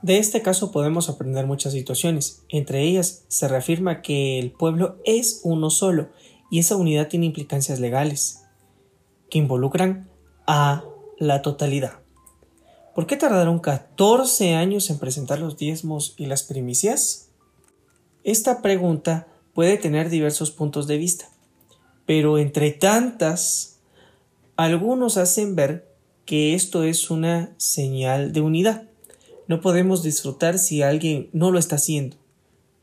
De 0.02 0.18
este 0.18 0.40
caso 0.40 0.72
podemos 0.72 1.10
aprender 1.10 1.46
muchas 1.46 1.72
situaciones. 1.74 2.42
Entre 2.48 2.82
ellas 2.82 3.24
se 3.28 3.48
reafirma 3.48 4.00
que 4.00 4.38
el 4.38 4.50
pueblo 4.50 4.96
es 5.04 5.40
uno 5.44 5.68
solo 5.68 6.08
y 6.50 6.58
esa 6.58 6.76
unidad 6.76 7.08
tiene 7.08 7.26
implicancias 7.26 7.80
legales 7.80 8.42
que 9.28 9.38
involucran 9.38 10.08
a 10.46 10.84
la 11.18 11.42
totalidad. 11.42 12.00
¿Por 12.94 13.06
qué 13.06 13.16
tardaron 13.16 13.60
14 13.60 14.54
años 14.54 14.90
en 14.90 14.98
presentar 14.98 15.38
los 15.38 15.56
diezmos 15.56 16.14
y 16.16 16.26
las 16.26 16.42
primicias? 16.42 17.28
Esta 18.24 18.62
pregunta 18.62 19.28
puede 19.54 19.76
tener 19.76 20.10
diversos 20.10 20.50
puntos 20.50 20.86
de 20.86 20.96
vista, 20.96 21.30
pero 22.04 22.38
entre 22.38 22.72
tantas, 22.72 23.78
algunos 24.56 25.16
hacen 25.18 25.54
ver 25.54 25.88
que 26.24 26.54
esto 26.54 26.84
es 26.84 27.10
una 27.10 27.54
señal 27.58 28.32
de 28.32 28.40
unidad. 28.40 28.89
No 29.50 29.60
podemos 29.60 30.04
disfrutar 30.04 30.60
si 30.60 30.82
alguien 30.82 31.28
no 31.32 31.50
lo 31.50 31.58
está 31.58 31.74
haciendo. 31.74 32.16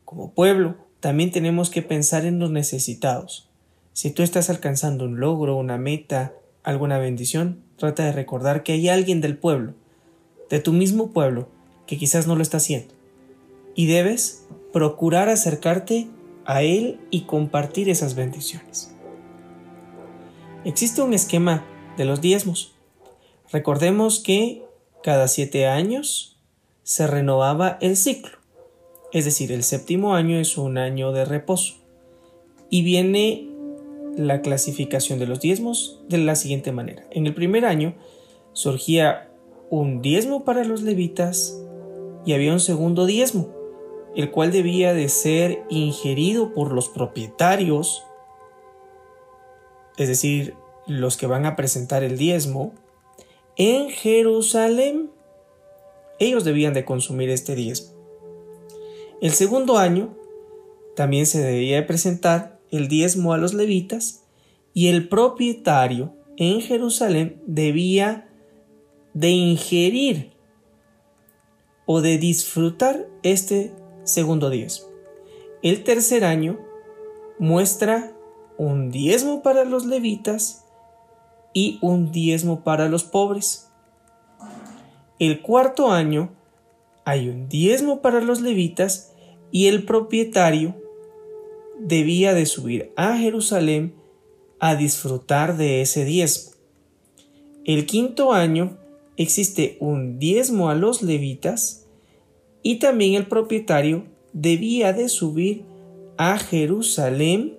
Como 0.04 0.34
pueblo, 0.34 0.76
también 1.00 1.30
tenemos 1.30 1.70
que 1.70 1.80
pensar 1.80 2.26
en 2.26 2.38
los 2.38 2.50
necesitados. 2.50 3.48
Si 3.94 4.10
tú 4.10 4.22
estás 4.22 4.50
alcanzando 4.50 5.06
un 5.06 5.18
logro, 5.18 5.56
una 5.56 5.78
meta, 5.78 6.34
alguna 6.62 6.98
bendición, 6.98 7.62
trata 7.78 8.04
de 8.04 8.12
recordar 8.12 8.64
que 8.64 8.72
hay 8.72 8.90
alguien 8.90 9.22
del 9.22 9.38
pueblo, 9.38 9.72
de 10.50 10.60
tu 10.60 10.74
mismo 10.74 11.10
pueblo, 11.12 11.48
que 11.86 11.96
quizás 11.96 12.26
no 12.26 12.36
lo 12.36 12.42
está 12.42 12.58
haciendo. 12.58 12.92
Y 13.74 13.86
debes 13.86 14.44
procurar 14.70 15.30
acercarte 15.30 16.08
a 16.44 16.60
él 16.60 17.00
y 17.08 17.22
compartir 17.22 17.88
esas 17.88 18.14
bendiciones. 18.14 18.92
Existe 20.66 21.00
un 21.00 21.14
esquema 21.14 21.64
de 21.96 22.04
los 22.04 22.20
diezmos. 22.20 22.74
Recordemos 23.50 24.20
que 24.20 24.64
cada 25.02 25.28
siete 25.28 25.66
años 25.66 26.34
se 26.88 27.06
renovaba 27.06 27.76
el 27.82 27.98
ciclo. 27.98 28.38
Es 29.12 29.26
decir, 29.26 29.52
el 29.52 29.62
séptimo 29.62 30.14
año 30.14 30.38
es 30.38 30.56
un 30.56 30.78
año 30.78 31.12
de 31.12 31.26
reposo. 31.26 31.74
Y 32.70 32.80
viene 32.80 33.46
la 34.16 34.40
clasificación 34.40 35.18
de 35.18 35.26
los 35.26 35.38
diezmos 35.38 36.00
de 36.08 36.16
la 36.16 36.34
siguiente 36.34 36.72
manera. 36.72 37.06
En 37.10 37.26
el 37.26 37.34
primer 37.34 37.66
año 37.66 37.94
surgía 38.54 39.28
un 39.68 40.00
diezmo 40.00 40.46
para 40.46 40.64
los 40.64 40.80
levitas 40.80 41.62
y 42.24 42.32
había 42.32 42.54
un 42.54 42.60
segundo 42.60 43.04
diezmo, 43.04 43.54
el 44.16 44.30
cual 44.30 44.50
debía 44.50 44.94
de 44.94 45.10
ser 45.10 45.64
ingerido 45.68 46.54
por 46.54 46.72
los 46.72 46.88
propietarios, 46.88 48.02
es 49.98 50.08
decir, 50.08 50.54
los 50.86 51.18
que 51.18 51.26
van 51.26 51.44
a 51.44 51.54
presentar 51.54 52.02
el 52.02 52.16
diezmo, 52.16 52.72
en 53.56 53.90
Jerusalén 53.90 55.10
ellos 56.18 56.44
debían 56.44 56.74
de 56.74 56.84
consumir 56.84 57.30
este 57.30 57.54
diezmo. 57.54 57.96
El 59.20 59.32
segundo 59.32 59.78
año 59.78 60.14
también 60.94 61.26
se 61.26 61.42
debía 61.42 61.86
presentar 61.86 62.60
el 62.70 62.88
diezmo 62.88 63.32
a 63.32 63.38
los 63.38 63.54
levitas 63.54 64.24
y 64.74 64.88
el 64.88 65.08
propietario 65.08 66.14
en 66.36 66.60
Jerusalén 66.60 67.42
debía 67.46 68.28
de 69.14 69.30
ingerir 69.30 70.32
o 71.86 72.00
de 72.00 72.18
disfrutar 72.18 73.08
este 73.22 73.72
segundo 74.04 74.50
diezmo. 74.50 74.88
El 75.62 75.82
tercer 75.82 76.24
año 76.24 76.58
muestra 77.38 78.12
un 78.56 78.90
diezmo 78.90 79.42
para 79.42 79.64
los 79.64 79.86
levitas 79.86 80.64
y 81.52 81.78
un 81.80 82.12
diezmo 82.12 82.62
para 82.62 82.88
los 82.88 83.04
pobres. 83.04 83.67
El 85.18 85.42
cuarto 85.42 85.90
año 85.90 86.30
hay 87.04 87.28
un 87.28 87.48
diezmo 87.48 88.02
para 88.02 88.20
los 88.20 88.40
levitas 88.40 89.12
y 89.50 89.66
el 89.66 89.84
propietario 89.84 90.76
debía 91.80 92.34
de 92.34 92.46
subir 92.46 92.92
a 92.94 93.16
Jerusalén 93.16 93.94
a 94.60 94.76
disfrutar 94.76 95.56
de 95.56 95.80
ese 95.80 96.04
diezmo. 96.04 96.52
El 97.64 97.86
quinto 97.86 98.32
año 98.32 98.78
existe 99.16 99.76
un 99.80 100.20
diezmo 100.20 100.70
a 100.70 100.76
los 100.76 101.02
levitas 101.02 101.86
y 102.62 102.76
también 102.76 103.14
el 103.14 103.26
propietario 103.26 104.04
debía 104.32 104.92
de 104.92 105.08
subir 105.08 105.64
a 106.16 106.38
Jerusalén 106.38 107.58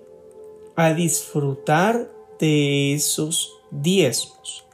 a 0.76 0.94
disfrutar 0.94 2.10
de 2.38 2.94
esos 2.94 3.52
diezmos. 3.70 4.64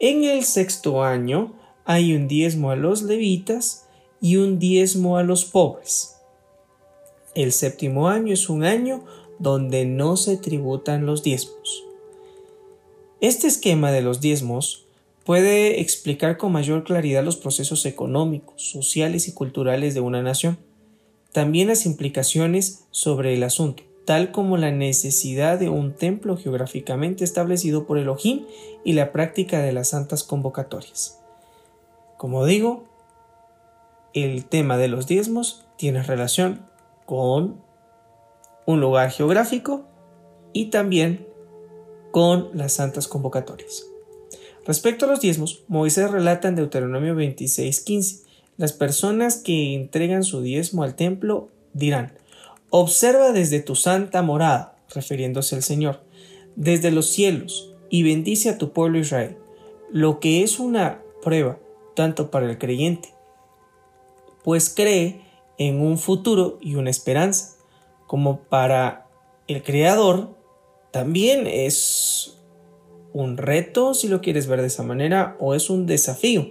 En 0.00 0.24
el 0.24 0.44
sexto 0.44 1.02
año 1.02 1.54
hay 1.86 2.14
un 2.14 2.26
diezmo 2.26 2.70
a 2.70 2.76
los 2.76 3.02
levitas 3.02 3.86
y 4.20 4.36
un 4.36 4.58
diezmo 4.58 5.16
a 5.16 5.22
los 5.22 5.44
pobres. 5.44 6.16
El 7.34 7.52
séptimo 7.52 8.08
año 8.08 8.34
es 8.34 8.48
un 8.48 8.64
año 8.64 9.04
donde 9.38 9.86
no 9.86 10.16
se 10.16 10.36
tributan 10.36 11.06
los 11.06 11.22
diezmos. 11.22 11.84
Este 13.20 13.46
esquema 13.46 13.92
de 13.92 14.02
los 14.02 14.20
diezmos 14.20 14.86
puede 15.24 15.80
explicar 15.80 16.36
con 16.38 16.52
mayor 16.52 16.82
claridad 16.82 17.24
los 17.24 17.36
procesos 17.36 17.86
económicos, 17.86 18.62
sociales 18.62 19.28
y 19.28 19.32
culturales 19.32 19.94
de 19.94 20.00
una 20.00 20.22
nación, 20.22 20.58
también 21.32 21.68
las 21.68 21.86
implicaciones 21.86 22.84
sobre 22.90 23.34
el 23.34 23.42
asunto, 23.42 23.84
tal 24.04 24.32
como 24.32 24.56
la 24.56 24.70
necesidad 24.70 25.58
de 25.58 25.68
un 25.68 25.94
templo 25.94 26.36
geográficamente 26.36 27.24
establecido 27.24 27.86
por 27.86 27.98
Elohim 27.98 28.46
y 28.84 28.94
la 28.94 29.12
práctica 29.12 29.60
de 29.60 29.72
las 29.72 29.90
santas 29.90 30.24
convocatorias. 30.24 31.20
Como 32.16 32.46
digo, 32.46 32.84
el 34.14 34.46
tema 34.46 34.78
de 34.78 34.88
los 34.88 35.06
diezmos 35.06 35.66
tiene 35.76 36.02
relación 36.02 36.62
con 37.04 37.60
un 38.64 38.80
lugar 38.80 39.10
geográfico 39.10 39.84
y 40.52 40.66
también 40.66 41.26
con 42.10 42.50
las 42.54 42.72
santas 42.72 43.08
convocatorias. 43.08 43.84
Respecto 44.64 45.04
a 45.04 45.08
los 45.08 45.20
diezmos, 45.20 45.64
Moisés 45.68 46.10
relata 46.10 46.48
en 46.48 46.56
Deuteronomio 46.56 47.14
26:15, 47.14 48.24
las 48.56 48.72
personas 48.72 49.36
que 49.36 49.74
entregan 49.74 50.24
su 50.24 50.40
diezmo 50.40 50.82
al 50.82 50.96
templo 50.96 51.50
dirán, 51.74 52.14
observa 52.70 53.32
desde 53.32 53.60
tu 53.60 53.76
santa 53.76 54.22
morada, 54.22 54.78
refiriéndose 54.94 55.54
al 55.54 55.62
Señor, 55.62 56.00
desde 56.56 56.90
los 56.90 57.10
cielos, 57.10 57.74
y 57.90 58.02
bendice 58.02 58.48
a 58.48 58.58
tu 58.58 58.72
pueblo 58.72 58.98
Israel, 58.98 59.36
lo 59.92 60.18
que 60.18 60.42
es 60.42 60.58
una 60.58 61.02
prueba 61.22 61.58
tanto 61.96 62.30
para 62.30 62.48
el 62.48 62.58
creyente, 62.58 63.12
pues 64.44 64.70
cree 64.70 65.20
en 65.58 65.80
un 65.80 65.98
futuro 65.98 66.58
y 66.60 66.76
una 66.76 66.90
esperanza, 66.90 67.56
como 68.06 68.42
para 68.42 69.08
el 69.48 69.64
creador 69.64 70.36
también 70.92 71.48
es 71.48 72.38
un 73.12 73.36
reto, 73.36 73.94
si 73.94 74.08
lo 74.08 74.20
quieres 74.20 74.46
ver 74.46 74.60
de 74.60 74.68
esa 74.68 74.84
manera, 74.84 75.36
o 75.40 75.54
es 75.54 75.68
un 75.70 75.86
desafío, 75.86 76.48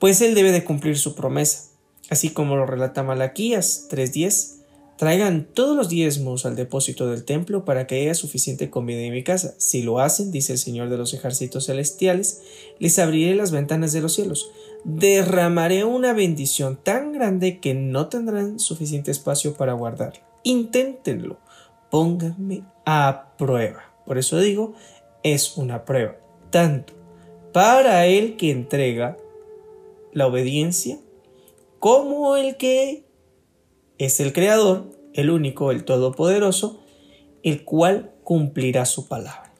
pues 0.00 0.20
él 0.22 0.34
debe 0.34 0.50
de 0.50 0.64
cumplir 0.64 0.98
su 0.98 1.14
promesa, 1.14 1.70
así 2.08 2.30
como 2.30 2.56
lo 2.56 2.66
relata 2.66 3.02
Malaquías 3.02 3.88
3.10, 3.90 4.59
Traigan 5.00 5.46
todos 5.54 5.74
los 5.74 5.88
diezmos 5.88 6.44
al 6.44 6.56
depósito 6.56 7.08
del 7.08 7.24
templo 7.24 7.64
para 7.64 7.86
que 7.86 8.02
haya 8.02 8.12
suficiente 8.12 8.68
comida 8.68 9.00
en 9.00 9.14
mi 9.14 9.24
casa. 9.24 9.54
Si 9.56 9.80
lo 9.80 9.98
hacen, 9.98 10.30
dice 10.30 10.52
el 10.52 10.58
Señor 10.58 10.90
de 10.90 10.98
los 10.98 11.14
ejércitos 11.14 11.64
celestiales, 11.64 12.42
les 12.78 12.98
abriré 12.98 13.34
las 13.34 13.50
ventanas 13.50 13.94
de 13.94 14.02
los 14.02 14.12
cielos. 14.12 14.50
Derramaré 14.84 15.84
una 15.84 16.12
bendición 16.12 16.78
tan 16.82 17.12
grande 17.12 17.60
que 17.60 17.72
no 17.72 18.10
tendrán 18.10 18.60
suficiente 18.60 19.10
espacio 19.10 19.54
para 19.54 19.72
guardarla. 19.72 20.20
Inténtenlo. 20.42 21.38
Pónganme 21.90 22.64
a 22.84 23.32
prueba. 23.38 23.94
Por 24.04 24.18
eso 24.18 24.38
digo, 24.38 24.74
es 25.22 25.56
una 25.56 25.86
prueba. 25.86 26.18
Tanto 26.50 26.92
para 27.54 28.04
el 28.04 28.36
que 28.36 28.50
entrega 28.50 29.16
la 30.12 30.26
obediencia 30.26 30.98
como 31.78 32.36
el 32.36 32.58
que 32.58 33.08
es 34.06 34.20
el 34.20 34.32
Creador, 34.32 34.90
el 35.14 35.30
único, 35.30 35.70
el 35.70 35.84
Todopoderoso, 35.84 36.80
el 37.42 37.64
cual 37.64 38.12
cumplirá 38.24 38.84
su 38.86 39.08
palabra. 39.08 39.52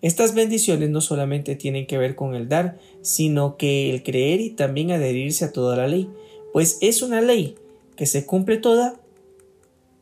Estas 0.00 0.34
bendiciones 0.34 0.90
no 0.90 1.00
solamente 1.00 1.56
tienen 1.56 1.86
que 1.86 1.98
ver 1.98 2.14
con 2.14 2.34
el 2.34 2.48
dar, 2.48 2.78
sino 3.02 3.56
que 3.56 3.90
el 3.90 4.02
creer 4.02 4.40
y 4.40 4.50
también 4.50 4.92
adherirse 4.92 5.44
a 5.44 5.52
toda 5.52 5.76
la 5.76 5.88
ley, 5.88 6.08
pues 6.52 6.78
es 6.80 7.02
una 7.02 7.20
ley 7.20 7.56
que 7.96 8.06
se 8.06 8.24
cumple 8.24 8.58
toda 8.58 9.00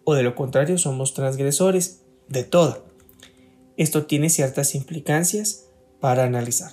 o 0.05 0.15
de 0.15 0.23
lo 0.23 0.35
contrario 0.35 0.79
somos 0.79 1.15
transgresores 1.15 2.03
de 2.29 2.45
toda. 2.45 2.81
Esto 3.77 4.07
tiene 4.07 4.31
ciertas 4.31 4.75
implicancias 4.75 5.67
para 6.01 6.25
analizar. 6.25 6.73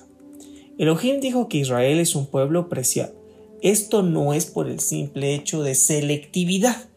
Elohim 0.77 1.19
dijo 1.19 1.49
que 1.49 1.57
Israel 1.57 1.99
es 1.99 2.15
un 2.15 2.27
pueblo 2.27 2.69
preciado. 2.69 3.13
Esto 3.61 4.03
no 4.03 4.33
es 4.33 4.45
por 4.45 4.69
el 4.69 4.79
simple 4.79 5.33
hecho 5.33 5.63
de 5.63 5.75
selectividad, 5.75 6.89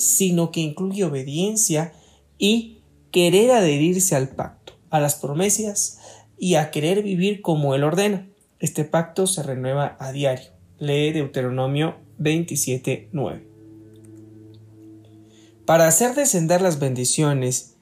sino 0.00 0.50
que 0.50 0.60
incluye 0.60 1.04
obediencia 1.04 1.92
y 2.38 2.78
querer 3.10 3.52
adherirse 3.52 4.16
al 4.16 4.30
pacto, 4.30 4.72
a 4.90 4.98
las 4.98 5.14
promesas 5.16 5.98
y 6.38 6.54
a 6.54 6.70
querer 6.70 7.02
vivir 7.02 7.42
como 7.42 7.74
Él 7.74 7.84
ordena. 7.84 8.28
Este 8.58 8.84
pacto 8.84 9.26
se 9.26 9.42
renueva 9.42 9.96
a 10.00 10.12
diario. 10.12 10.50
Lee 10.78 11.12
Deuteronomio 11.12 11.96
27.9. 12.18 13.42
Para 15.66 15.86
hacer 15.86 16.14
descender 16.14 16.62
las 16.62 16.80
bendiciones 16.80 17.76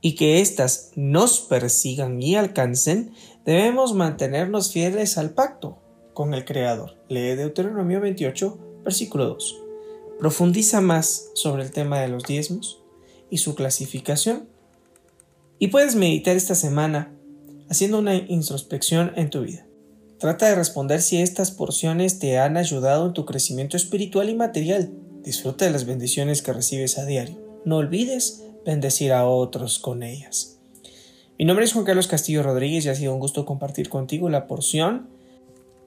y 0.00 0.16
que 0.16 0.40
éstas 0.40 0.90
nos 0.96 1.40
persigan 1.40 2.20
y 2.20 2.34
alcancen, 2.34 3.12
debemos 3.44 3.94
mantenernos 3.94 4.72
fieles 4.72 5.16
al 5.16 5.30
pacto 5.30 5.78
con 6.12 6.34
el 6.34 6.44
Creador. 6.44 6.98
Lee 7.08 7.36
Deuteronomio 7.36 8.00
28, 8.00 8.82
versículo 8.84 9.26
2. 9.26 9.61
Profundiza 10.22 10.80
más 10.80 11.30
sobre 11.34 11.64
el 11.64 11.72
tema 11.72 11.98
de 11.98 12.06
los 12.06 12.22
diezmos 12.22 12.80
y 13.28 13.38
su 13.38 13.56
clasificación. 13.56 14.48
Y 15.58 15.66
puedes 15.66 15.96
meditar 15.96 16.36
esta 16.36 16.54
semana 16.54 17.12
haciendo 17.68 17.98
una 17.98 18.14
introspección 18.14 19.10
en 19.16 19.30
tu 19.30 19.40
vida. 19.40 19.66
Trata 20.20 20.46
de 20.46 20.54
responder 20.54 21.02
si 21.02 21.20
estas 21.20 21.50
porciones 21.50 22.20
te 22.20 22.38
han 22.38 22.56
ayudado 22.56 23.06
en 23.06 23.14
tu 23.14 23.24
crecimiento 23.24 23.76
espiritual 23.76 24.30
y 24.30 24.36
material. 24.36 24.92
Disfruta 25.24 25.64
de 25.64 25.72
las 25.72 25.86
bendiciones 25.86 26.40
que 26.40 26.52
recibes 26.52 26.98
a 26.98 27.04
diario. 27.04 27.40
No 27.64 27.78
olvides 27.78 28.44
bendecir 28.64 29.12
a 29.12 29.26
otros 29.26 29.80
con 29.80 30.04
ellas. 30.04 30.60
Mi 31.36 31.46
nombre 31.46 31.64
es 31.64 31.72
Juan 31.72 31.84
Carlos 31.84 32.06
Castillo 32.06 32.44
Rodríguez 32.44 32.84
y 32.84 32.90
ha 32.90 32.94
sido 32.94 33.12
un 33.12 33.18
gusto 33.18 33.44
compartir 33.44 33.88
contigo 33.88 34.28
la 34.28 34.46
porción 34.46 35.08